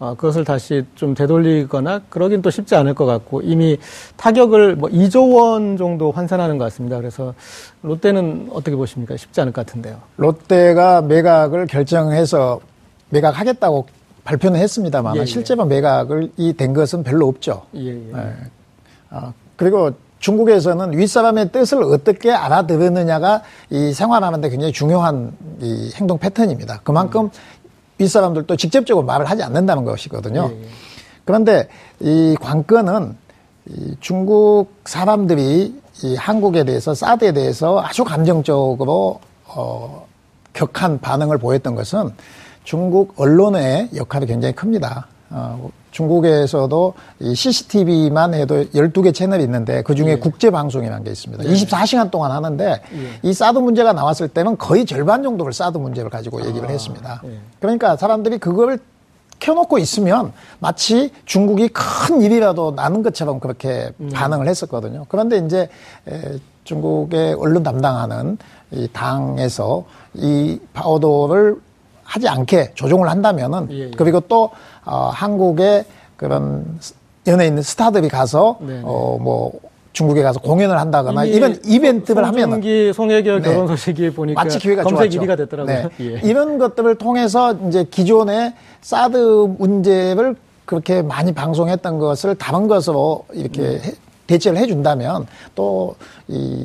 [0.00, 3.78] 어, 그것을 다시 좀 되돌리거나 그러긴 또 쉽지 않을 것 같고 이미
[4.16, 6.96] 타격을 뭐 2조 원 정도 환산하는 것 같습니다.
[6.98, 7.34] 그래서
[7.82, 9.16] 롯데는 어떻게 보십니까?
[9.16, 9.96] 쉽지 않을 것 같은데요.
[10.16, 12.60] 롯데가 매각을 결정해서
[13.10, 13.86] 매각하겠다고
[14.24, 15.24] 발표는 했습니다만 예, 예.
[15.24, 17.62] 실제로 매각을 이 된 것은 별로 없죠.
[17.74, 18.12] 예, 예.
[18.14, 18.32] 예.
[19.10, 26.80] 어, 그리고 중국에서는 윗사람의 뜻을 어떻게 알아들었느냐가 이 생활하는데 굉장히 중요한 이 행동 패턴입니다.
[26.82, 27.30] 그만큼 음.
[27.98, 30.50] 윗사람들도 직접적으로 말을 하지 않는다는 것이거든요.
[31.24, 31.68] 그런데
[32.00, 33.16] 이 관건은
[33.66, 40.06] 이 중국 사람들이 이 한국에 대해서 사드에 대해서 아주 감정적으로 어,
[40.52, 42.10] 격한 반응을 보였던 것은
[42.64, 45.08] 중국 언론의 역할이 굉장히 큽니다.
[45.30, 50.16] 어, 중국에서도 이 CCTV만 해도 12개 채널이 있는데 그 중에 예.
[50.18, 51.44] 국제 방송이라는 게 있습니다.
[51.44, 51.50] 네.
[51.52, 53.28] 24시간 동안 하는데 예.
[53.28, 57.22] 이 사드 문제가 나왔을 때는 거의 절반 정도를 사드 문제를 가지고 얘기를 아, 했습니다.
[57.24, 57.38] 예.
[57.60, 58.78] 그러니까 사람들이 그걸
[59.40, 64.10] 켜놓고 있으면 마치 중국이 큰 일이라도 나는 것처럼 그렇게 음.
[64.12, 65.06] 반응을 했었거든요.
[65.08, 65.68] 그런데 이제
[66.64, 68.36] 중국의 언론 담당하는
[68.72, 71.56] 이 당에서 이 파워도를
[72.08, 73.90] 하지 않게 조종을 한다면은 예, 예.
[73.96, 74.50] 그리고 또
[74.84, 75.84] 어, 한국의
[76.16, 76.64] 그런
[77.26, 78.80] 연예인 스타들이 가서 네, 네.
[78.82, 79.52] 어뭐
[79.92, 83.42] 중국에 가서 공연을 한다거나 이런 이벤트를 하면 은 송혜교 네.
[83.42, 85.26] 결혼 소식이 보니까 마치 기회가 검색 좋았죠.
[85.26, 85.76] 1위가 됐더라고요.
[85.76, 85.88] 네.
[86.00, 86.20] 예.
[86.22, 89.16] 이런 것들을 통해서 이제 기존의 사드
[89.58, 93.80] 문제를 그렇게 많이 방송했던 것을 다른 것으로 이렇게 음.
[93.82, 93.92] 해,
[94.26, 95.94] 대체를 해준다면 또
[96.28, 96.64] 이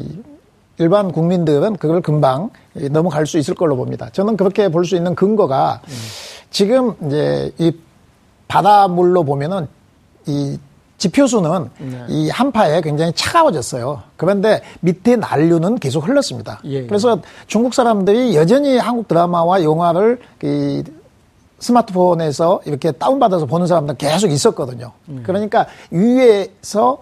[0.77, 2.49] 일반 국민들은 그걸 금방
[2.91, 4.09] 넘어갈 수 있을 걸로 봅니다.
[4.11, 5.81] 저는 그렇게 볼 수 있는 근거가
[6.49, 7.71] 지금 이제 이
[8.47, 9.67] 바닷물로 보면은
[10.25, 10.57] 이
[10.97, 12.05] 지표수는 네.
[12.07, 14.01] 이 한파에 굉장히 차가워졌어요.
[14.15, 16.59] 그런데 밑에 난류는 계속 흘렀습니다.
[16.65, 16.87] 예, 예.
[16.87, 20.83] 그래서 중국 사람들이 여전히 한국 드라마와 영화를 이
[21.59, 24.91] 스마트폰에서 이렇게 다운받아서 보는 사람들 계속 있었거든요.
[25.09, 25.23] 음.
[25.25, 26.99] 그러니까 위에서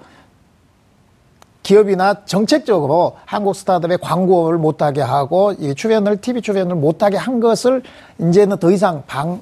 [1.64, 7.84] 기업이나 정책적으로 한국 스타들의 광고를 못하게 하고 이 출연을 TV 출연을 못하게 한 것을
[8.20, 9.42] 이제는 더 이상 방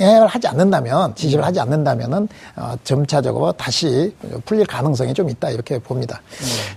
[0.00, 6.20] 해를 하지 않는다면 지지를 하지 않는다면은 어, 점차적으로 다시 풀릴 가능성이 좀 있다 이렇게 봅니다.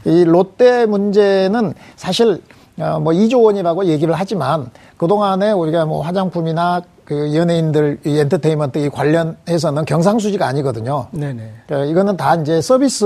[0.03, 0.11] 네.
[0.11, 2.60] 이 롯데 문제는 사실 어,
[2.99, 9.85] 뭐 2조 원이라고 얘기를 하지만 그동안에 우리가 뭐 화장품이나 그 연예인들 이 엔터테인먼트 이 관련해서는
[9.85, 11.07] 경상수지가 아니거든요.
[11.11, 11.51] 네네.
[11.67, 13.05] 그러니까 이거는 다 이제 서비스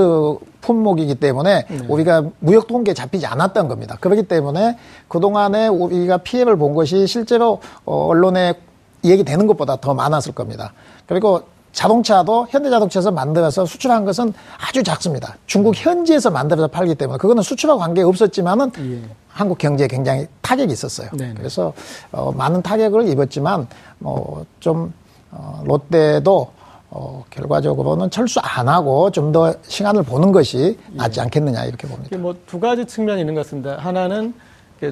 [0.62, 1.80] 품목이기 때문에 네.
[1.88, 3.98] 우리가 무역 통계에 잡히지 않았던 겁니다.
[4.00, 8.54] 그렇기 때문에 그동안에 우리가 피해를 본 것이 실제로 어, 언론에
[9.04, 10.74] 얘기되는 것보다 더 많았을 겁니다.
[11.08, 11.42] 그리고
[11.76, 15.36] 자동차도 현대자동차에서 만들어서 수출한 것은 아주 작습니다.
[15.46, 19.02] 중국 현지에서 만들어서 팔기 때문에 그거는 수출과 관계 없었지만은 예.
[19.28, 21.10] 한국 경제에 굉장히 타격이 있었어요.
[21.12, 21.34] 네네.
[21.38, 21.74] 그래서
[22.14, 23.68] 어, 많은 타격을 입었지만
[24.00, 24.94] 뭐좀
[25.32, 26.50] 어, 롯데도
[26.92, 32.16] 어, 결과적으로는 철수 안 하고 좀 더 시간을 보는 것이 낫지 않겠느냐 이렇게 봅니다.
[32.18, 33.76] 뭐 두 가지 측면이 있는 것 같습니다.
[33.80, 34.34] 하나는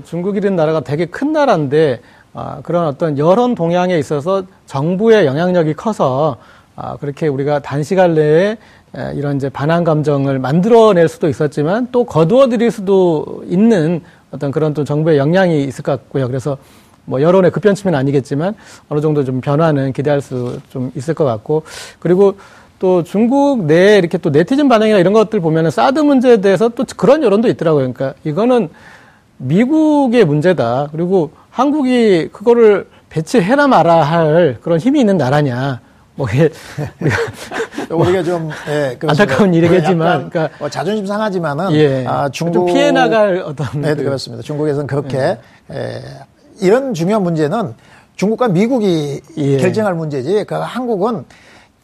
[0.04, 2.02] 중국이라는 나라가 되게 큰 나라인데
[2.34, 6.36] 아, 그런 어떤 여론 동향에 있어서 정부의 영향력이 커서
[6.76, 8.58] 아, 그렇게 우리가 단시간 내에
[8.96, 14.74] 에, 이런 이제 반항 감정을 만들어낼 수도 있었지만 또 거두어 드릴 수도 있는 어떤 그런
[14.74, 16.28] 또 정부의 역량이 있을 것 같고요.
[16.28, 16.58] 그래서
[17.06, 18.56] 뭐 여론의 급변치는 아니겠지만
[18.90, 21.64] 어느 정도 좀 변화는 기대할 수 좀 있을 것 같고
[22.00, 22.38] 그리고
[22.80, 27.24] 또 중국 내에 이렇게 또 네티즌 반응이나 이런 것들 보면은 사드 문제에 대해서 또 그런
[27.24, 27.92] 여론도 있더라고요.
[27.94, 28.70] 그러니까 이거는
[29.38, 30.90] 미국의 문제다.
[30.92, 35.80] 그리고 한국이 그거를 배치해라 마라 할 그런 힘이 있는 나라냐.
[36.16, 36.50] 뭐 이게
[37.90, 43.82] 우리가 좀 예, 안타까운 일이겠지만, 그러니까 뭐 자존심 상하지만은 예, 아, 중국 피해 나갈 어떤
[43.82, 44.44] 네, 그, 그렇습니다.
[44.44, 45.40] 중국에서는 그렇게 예.
[45.72, 46.02] 예,
[46.62, 47.74] 이런 중요한 문제는
[48.16, 49.58] 중국과 미국이 예.
[49.58, 50.46] 결정할 문제지.
[50.46, 51.26] 그 한국은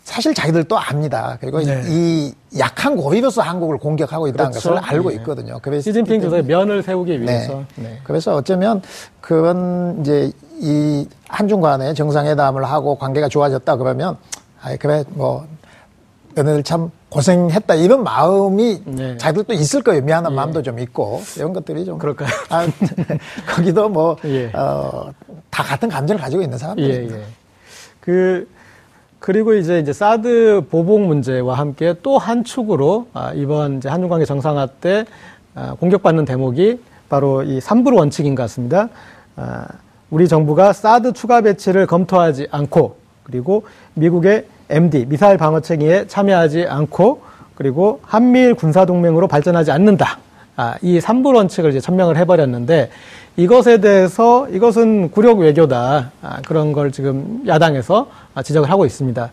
[0.03, 1.37] 사실 자기들도 압니다.
[1.39, 1.83] 그리고 네.
[1.87, 4.69] 이 약한 고리로서 한국을 공격하고 있다는 그렇죠.
[4.69, 5.15] 것을 알고 네.
[5.17, 5.59] 있거든요.
[5.61, 7.25] 그래서 시진핑 주석의 면을 세우기 네.
[7.25, 7.63] 위해서.
[7.75, 7.89] 네.
[7.89, 7.99] 네.
[8.03, 8.81] 그래서 어쩌면
[9.21, 14.17] 그건 이제 이 한중 간에 정상회담을 하고 관계가 좋아졌다 그러면
[14.61, 15.45] 아이 그래 뭐
[16.35, 19.17] 너네들 참 고생했다 이런 마음이 네.
[19.17, 20.01] 자기들도 있을 거예요.
[20.03, 20.35] 미안한 예.
[20.35, 22.29] 마음도 좀 있고 이런 것들이 좀 그럴까요?
[22.49, 22.67] 아,
[23.55, 24.51] 거기도 뭐 예.
[24.53, 25.11] 어,
[25.49, 27.15] 다 같은 감정을 가지고 있는 사람들입니다.
[27.15, 27.25] 예, 예.
[27.99, 28.47] 그
[29.19, 34.25] 그리고 이제 이제 사드 보복 문제와 함께 또 한 축으로 아, 이번 이제 한중 관계
[34.25, 35.05] 정상화 때
[35.55, 38.89] 아, 공격받는 대목이 바로 이 삼불 원칙인 것 같습니다.
[39.35, 39.65] 아,
[40.09, 47.21] 우리 정부가 사드 추가 배치를 검토하지 않고 그리고 미국의 MD 미사일 방어 체계에 참여하지 않고
[47.55, 50.17] 그리고 한미일 군사 동맹으로 발전하지 않는다.
[50.55, 52.89] 아, 이 삼불 원칙을 이제 천명을 해버렸는데
[53.37, 58.07] 이것에 대해서 이것은 굴욕 외교다 아, 그런 걸 지금 야당에서
[58.43, 59.29] 지적을 하고 있습니다.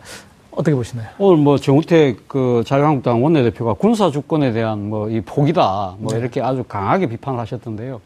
[0.51, 1.07] 어떻게 보시나요?
[1.19, 6.19] 오늘 뭐 정우택 그 자유한국당 원내대표가 군사 주권에 대한 뭐 이 포기다 뭐 네.
[6.19, 8.01] 이렇게 아주 강하게 비판을 하셨던데요.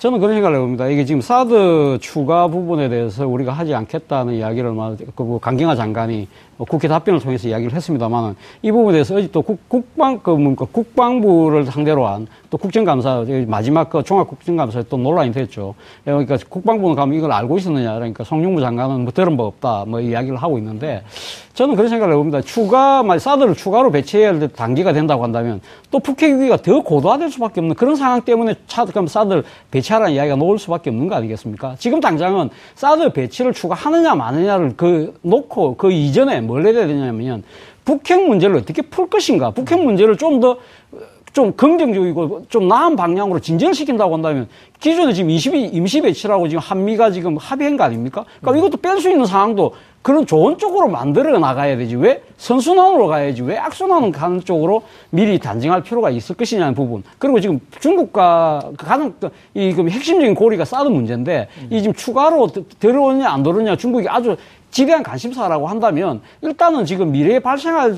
[0.00, 0.88] 저는 그런 생각을 해봅니다.
[0.88, 4.74] 이게 지금 사드 추가 부분에 대해서 우리가 하지 않겠다는 이야기를
[5.14, 6.26] 그뭐 강경화 장관이
[6.56, 12.06] 뭐 국회 답변을 통해서 이야기를 했습니다만은 이 부분에 대해서 국, 국방 그 뭔가 국방부를 상대로
[12.06, 15.76] 한 또 국정감사 마지막 그 종합 국정감사에 또 논란이 됐죠.
[16.04, 20.36] 그러니까 국방부는 가면 이걸 알고 있었느냐 그러니까 송영무 장관은 뭐 들은 바 없다 뭐 이야기를
[20.36, 21.04] 하고 있는데
[21.54, 22.40] 저는 그런 생각을 해봅니다.
[22.42, 25.60] 추가 만 사드를 추가로 배치해야 할 단계가 된다고 한다면
[25.92, 30.14] 또 북핵 위기가 더 고도화될 수밖에 없는 그런 상황 때문에 사드 그럼 사드를 배치 하라는
[30.14, 31.76] 이야기가 나올 수밖에 없는 거 아니겠습니까?
[31.78, 37.42] 지금 당장은 사드 배치를 추가하느냐 마느냐를 그 놓고 그 이전에 뭘 내려야 되냐면
[37.84, 39.50] 북핵 문제를 어떻게 풀 것인가.
[39.50, 40.58] 북핵 문제를 좀더
[41.32, 44.48] 좀 긍정적이고 좀 나은 방향으로 진전시킨다고 한다면
[44.80, 48.24] 기존에 지금 22, 임시 배치라고 지금 한미가 지금 합의한 거 아닙니까?
[48.40, 51.94] 그러니까 이것도 뺄 수 있는 상황도 그런 좋은 쪽으로 만들어 나가야 되지.
[51.96, 53.42] 왜 선순환으로 가야지.
[53.42, 57.02] 왜 악순환 가는 쪽으로 미리 단정할 필요가 있을 것이냐는 부분.
[57.18, 59.14] 그리고 지금 중국과 가장
[59.54, 64.36] 이 핵심적인 고리가 사드 문제인데 이 지금 추가로 들어오냐 안 들어오냐 중국이 아주
[64.70, 67.96] 지대한 관심사라고 한다면 일단은 지금 미래에 발생할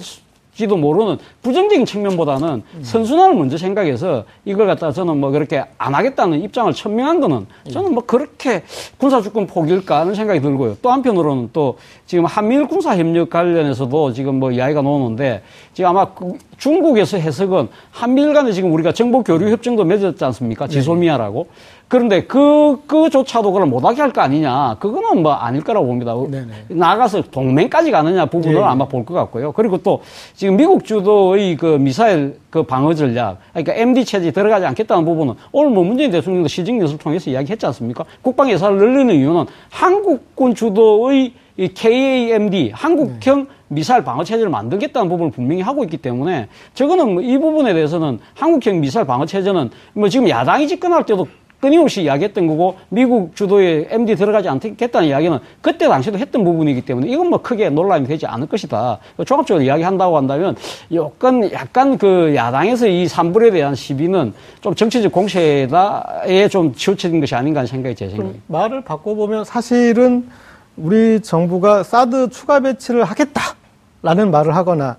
[0.54, 2.82] 지도 모르는 부정적인 측면보다는 음.
[2.82, 8.04] 선순환을 먼저 생각해서 이걸 갖다가 저는 뭐 그렇게 안 하겠다는 입장을 천명한 거는 저는 뭐
[8.04, 8.62] 그렇게
[8.98, 10.76] 군사주권 포기일까 하는 생각이 들고요.
[10.82, 15.42] 또 한편으로는 또 지금 한미일 군사협력 관련해서도 지금 뭐 이야기가 나오는데
[15.72, 20.66] 지금 아마 그 중국에서 해석은 한미일 간에 지금 우리가 정보 교류 협정도 맺었지 않습니까?
[20.66, 20.74] 네.
[20.74, 21.46] 지소미아라고.
[21.92, 24.76] 그런데 그, 그조차도 그걸 못하게 할 거 아니냐.
[24.80, 26.14] 그거는 뭐 아닐 거라고 봅니다.
[26.14, 26.46] 네네.
[26.68, 28.62] 나가서 동맹까지 가느냐 부분을 네.
[28.62, 29.52] 아마 볼 것 같고요.
[29.52, 30.00] 그리고 또
[30.34, 35.70] 지금 미국 주도의 그 미사일 그 방어 전략, 그러니까 MD 체제 들어가지 않겠다는 부분은 오늘
[35.70, 38.06] 뭐 문재인 대통령도 시정 연설을 통해서 이야기했지 않습니까?
[38.22, 43.46] 국방 예산을 늘리는 이유는 한국군 주도의 이 KAMD, 한국형 네.
[43.68, 48.80] 미사일 방어 체제를 만들겠다는 부분을 분명히 하고 있기 때문에 저거는 뭐 이 부분에 대해서는 한국형
[48.80, 51.26] 미사일 방어 체제는 뭐 지금 야당이 집권할 때도
[51.62, 57.28] 끊임없이 이야기했던 거고 미국 주도의 MD 들어가지 않겠다는 이야기는 그때 당시도 했던 부분이기 때문에 이건
[57.28, 58.98] 뭐 크게 논란이 되지 않을 것이다.
[59.24, 60.56] 종합적으로 이야기한다고 한다면
[60.92, 67.60] 약간 약간 그 야당에서 이 산불에 대한 시비는 좀 정치적 공세에다에 좀 치우쳐진 것이 아닌가
[67.60, 68.42] 하는 생각이 제 생각입니다.
[68.48, 70.28] 말을 바꿔보면 사실은
[70.76, 74.96] 우리 정부가 사드 추가 배치를 하겠다라는 말을 하거나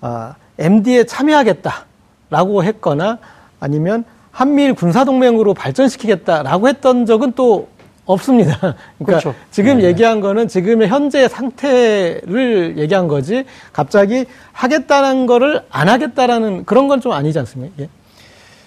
[0.00, 3.18] 아, MD에 참여하겠다라고 했거나
[3.60, 4.04] 아니면
[4.36, 7.68] 한미일 군사동맹으로 발전시키겠다라고 했던 적은 또
[8.04, 8.54] 없습니다.
[8.60, 9.34] 그러니까 그렇죠.
[9.50, 9.84] 지금 네.
[9.84, 17.12] 얘기한 거는 지금의 현재 상태를 얘기한 거지 갑자기 하겠다는 거를 안 하겠다라는 그런 건 좀
[17.12, 17.74] 아니지 않습니까?
[17.84, 17.88] 예.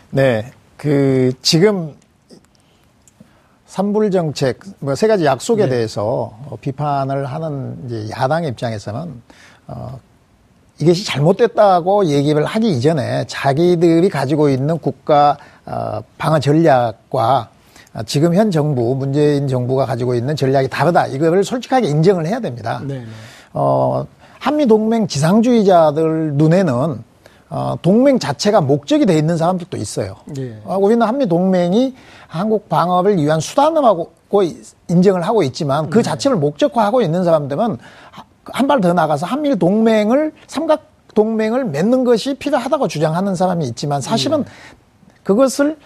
[0.10, 0.52] 네.
[0.76, 1.94] 그 지금
[3.68, 5.70] 산불 정책 뭐 세 가지 약속에 네.
[5.70, 9.22] 대해서 비판을 하는 이제 야당 입장에서는
[9.68, 10.00] 어
[10.82, 15.59] 이것이 잘못됐다고 얘기를 하기 이전에 자기들이 가지고 있는 국가 어,
[16.18, 17.50] 방어 전략과
[18.06, 22.82] 지금 현 정부 문재인 정부가 가지고 있는 전략이 다르다 이거를 솔직하게 인정을 해야 됩니다.
[22.86, 23.04] 네.
[23.54, 24.06] 어,
[24.40, 27.04] 한미 동맹 지상주의자들 눈에는
[27.52, 30.16] 어, 동맹 자체가 목적이 돼 있는 사람들도 있어요.
[30.38, 30.62] 예.
[30.66, 31.96] 어, 우리는 한미 동맹이
[32.28, 34.12] 한국 방어를 위한 수단으로
[34.88, 37.78] 인정을 하고 있지만 그 자체를 목적화하고 있는 사람들은
[38.52, 40.84] 한 발 더 나가서 한미 동맹을 삼각
[41.16, 44.46] 동맹을 맺는 것이 필요하다고 주장하는 사람이 있지만 사실은
[45.24, 45.78] 그것을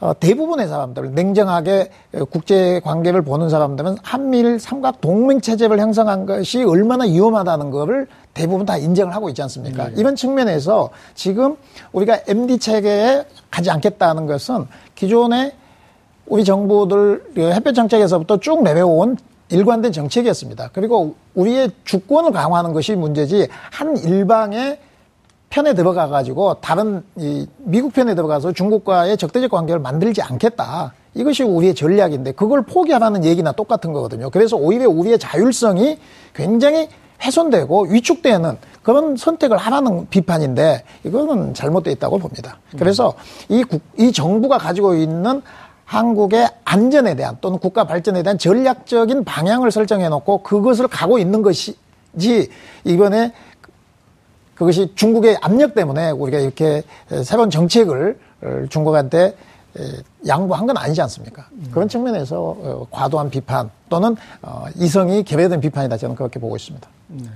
[0.00, 1.90] 어, 대부분의 사람들, 냉정하게
[2.30, 8.78] 국제 관계를 보는 사람들은 한미일 삼각 동맹 체제를 형성한 것이 얼마나 위험하다는 것을 대부분 다
[8.78, 9.88] 인정을 하고 있지 않습니까?
[9.88, 9.94] 네.
[9.98, 11.56] 이런 측면에서 지금
[11.92, 15.52] 우리가 MD 체계에 가지 않겠다는 것은 기존의
[16.26, 19.18] 우리 정부들 그 햇볕 정책에서부터 쭉 내려온
[19.50, 20.70] 일관된 정책이었습니다.
[20.72, 24.78] 그리고 우리의 주권을 강화하는 것이 문제지 한 일방의
[25.50, 30.94] 편에 들어가 가지고 다른 이 미국 편에 들어가서 중국과의 적대적 관계를 만들지 않겠다.
[31.14, 34.30] 이것이 우리의 전략인데 그걸 포기하라는 얘기나 똑같은 거거든요.
[34.30, 35.98] 그래서 오히려 우리의 자율성이
[36.34, 36.88] 굉장히
[37.22, 42.58] 훼손되고 위축되는 그런 선택을 하라는 비판인데 이거는 잘못되어 있다고 봅니다.
[42.78, 43.14] 그래서
[43.48, 45.42] 이, 국, 이 정부가 가지고 있는
[45.84, 52.48] 한국의 안전에 대한 또는 국가 발전에 대한 전략적인 방향을 설정해 놓고 그것을 가고 있는 것이지
[52.84, 53.32] 이번에
[54.60, 56.82] 그것이 중국의 압력 때문에 우리가 이렇게
[57.24, 58.18] 새로운 정책을
[58.68, 59.34] 중국한테
[60.26, 61.46] 양보한 건 아니지 않습니까?
[61.70, 66.86] 그런 측면에서 어, 과도한 비판 또는 어, 이성이 개별된 비판이다 저는 그렇게 보고 있습니다.
[67.08, 67.28] 네.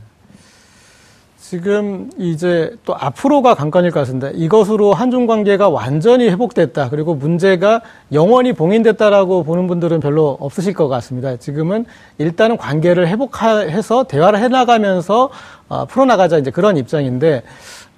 [1.46, 7.82] 지금 이제 또 앞으로가 관건일 것 같은데 이것으로 한중 관계가 완전히 회복됐다 그리고 문제가
[8.12, 11.36] 영원히 봉인됐다라고 보는 분들은 별로 없으실 것 같습니다.
[11.36, 11.84] 지금은
[12.16, 15.28] 일단은 관계를 회복해서 대화를 해나가면서
[15.68, 17.42] 어, 풀어나가자 이제 그런 입장인데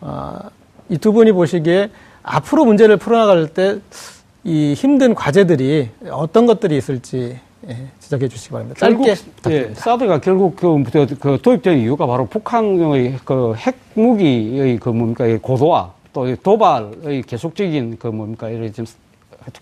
[0.01, 0.39] 어,
[0.89, 1.91] 이 두 분이 보시기에
[2.25, 3.79] 앞으로 문제를 풀어나갈 때
[4.49, 7.41] 이 힘든 과제들이 어떤 것들이 있을지 예,
[7.99, 8.79] 지적해 주시기 바랍니다.
[8.79, 9.15] 짧게
[9.51, 15.93] 예, 사드가 결국 그, 그, 그 도입된 이유가 바로 북한의 그 핵무기의 그 뭡니까 고도화
[16.13, 18.87] 또 도발의 계속적인 그 뭡니까 이런 지금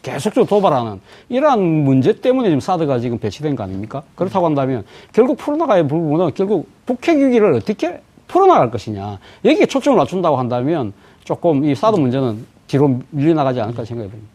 [0.03, 4.03] 계속적으로 도발하는 이러한 문제 때문에 지금 사드가 지금 배치된 거 아닙니까?
[4.15, 10.37] 그렇다고 한다면 결국 풀어나가야 할 부분은 결국 북핵 위기를 어떻게 풀어나갈 것이냐 여기에 초점을 맞춘다고
[10.37, 10.93] 한다면
[11.25, 14.34] 조금 이 사드 문제는 뒤로 밀려나가지 않을까 생각해 봅니다.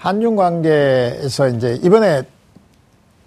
[0.00, 2.22] 한중 관계에서 이제 이번에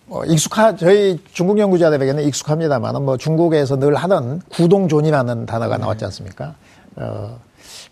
[0.07, 6.55] 뭐 익숙하 저희 중국 연구자들에게는 익숙합니다만 뭐 중국에서 늘 하던 구동존이라는 단어가 나왔지 않습니까?
[6.95, 7.39] 어,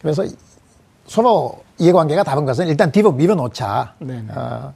[0.01, 0.25] 그래서
[1.05, 3.93] 서로 이해관계가 다른 것은 일단 뒤로 밀어놓자.
[4.35, 4.73] 어,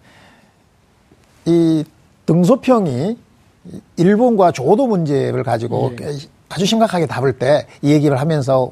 [1.46, 1.84] 이
[2.28, 3.18] 등소평이
[3.98, 6.16] 일본과 조도 문제를 가지고 예.
[6.50, 8.72] 아주 심각하게 다룰 때 이 얘기를 하면서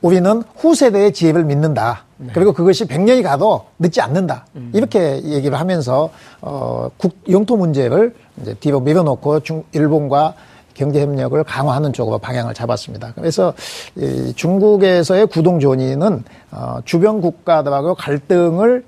[0.00, 2.04] 우리는 후세대의 지혜를 믿는다.
[2.18, 2.30] 네.
[2.32, 4.46] 그리고 그것이 100년이 가도 늦지 않는다.
[4.56, 4.70] 음.
[4.74, 10.34] 이렇게 얘기를 하면서 어, 국 영토 문제를 이제 뒤로 밀어놓고 중, 일본과
[10.74, 13.12] 경제 협력을 강화하는 쪽으로 방향을 잡았습니다.
[13.14, 13.52] 그래서
[13.96, 16.22] 이 중국에서의 구동 존의는
[16.52, 18.84] 어, 주변 국가들하고 갈등을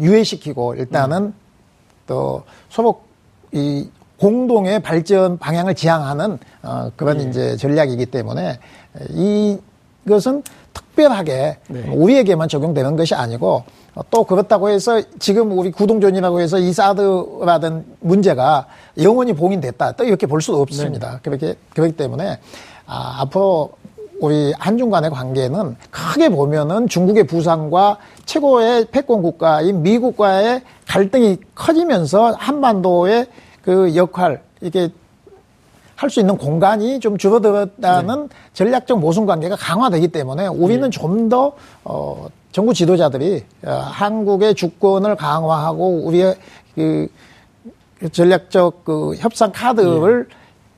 [0.00, 1.34] 유예시키고 일단은 음.
[2.06, 3.02] 또 서로
[3.52, 7.28] 이 공동의 발전 방향을 지향하는 어, 그런 예.
[7.28, 8.58] 이제 전략이기 때문에
[9.10, 9.58] 이
[10.06, 10.42] 이것은
[10.72, 11.92] 특별하게 네.
[11.94, 13.64] 우리에게만 적용되는 것이 아니고
[14.10, 18.66] 또 그렇다고 해서 지금 우리 구동존이라고 해서 이 사드라든 문제가
[19.02, 21.12] 영원히 봉인됐다 또 이렇게 볼 수도 없습니다.
[21.12, 21.18] 네.
[21.22, 22.38] 그렇게 그렇기 때문에
[22.86, 23.72] 아, 앞으로
[24.20, 33.26] 우리 한중 간의 관계는 크게 보면은 중국의 부상과 최고의 패권 국가인 미국과의 갈등이 커지면서 한반도의
[33.62, 34.90] 그 역할 이게
[36.00, 38.36] 할 수 있는 공간이 좀 줄어들었다는 네.
[38.54, 40.98] 전략적 모순 관계가 강화되기 때문에 우리는 네.
[40.98, 41.52] 좀더
[41.84, 46.36] 어, 정부 지도자들이 어, 한국의 주권을 강화하고 우리의
[46.74, 47.06] 그
[48.12, 50.26] 전략적 그 협상 카드를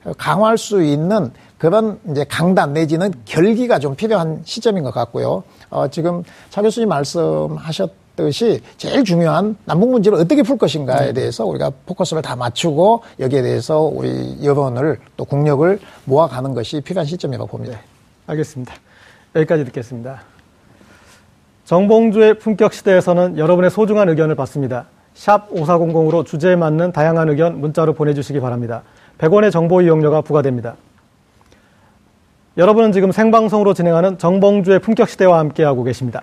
[0.04, 0.12] 네.
[0.18, 5.44] 강화할 수 있는 그런 이제 강단 내지는 결기가 좀 필요한 시점인 것 같고요.
[5.70, 11.12] 어, 지금 차 교수님 말씀하셨 듯이 제일 중요한 남북 문제를 어떻게 풀 것인가에 네.
[11.12, 17.46] 대해서 우리가 포커스를 다 맞추고 여기에 대해서 우리 여론을 또 국력을 모아가는 것이 필요한 시점이라고
[17.46, 17.76] 봅니다.
[17.76, 17.82] 네.
[18.26, 18.74] 알겠습니다.
[19.34, 20.22] 여기까지 듣겠습니다.
[21.64, 24.86] 정봉주의 품격 시대에서는 여러분의 소중한 의견을 받습니다.
[25.14, 28.82] 샵 5400으로 주제에 맞는 다양한 의견 문자로 보내주시기 바랍니다.
[29.18, 30.76] 100원의 정보 이용료가 부과됩니다.
[32.58, 36.22] 여러분은 지금 생방송으로 진행하는 정봉주의 품격 시대와 함께하고 계십니다.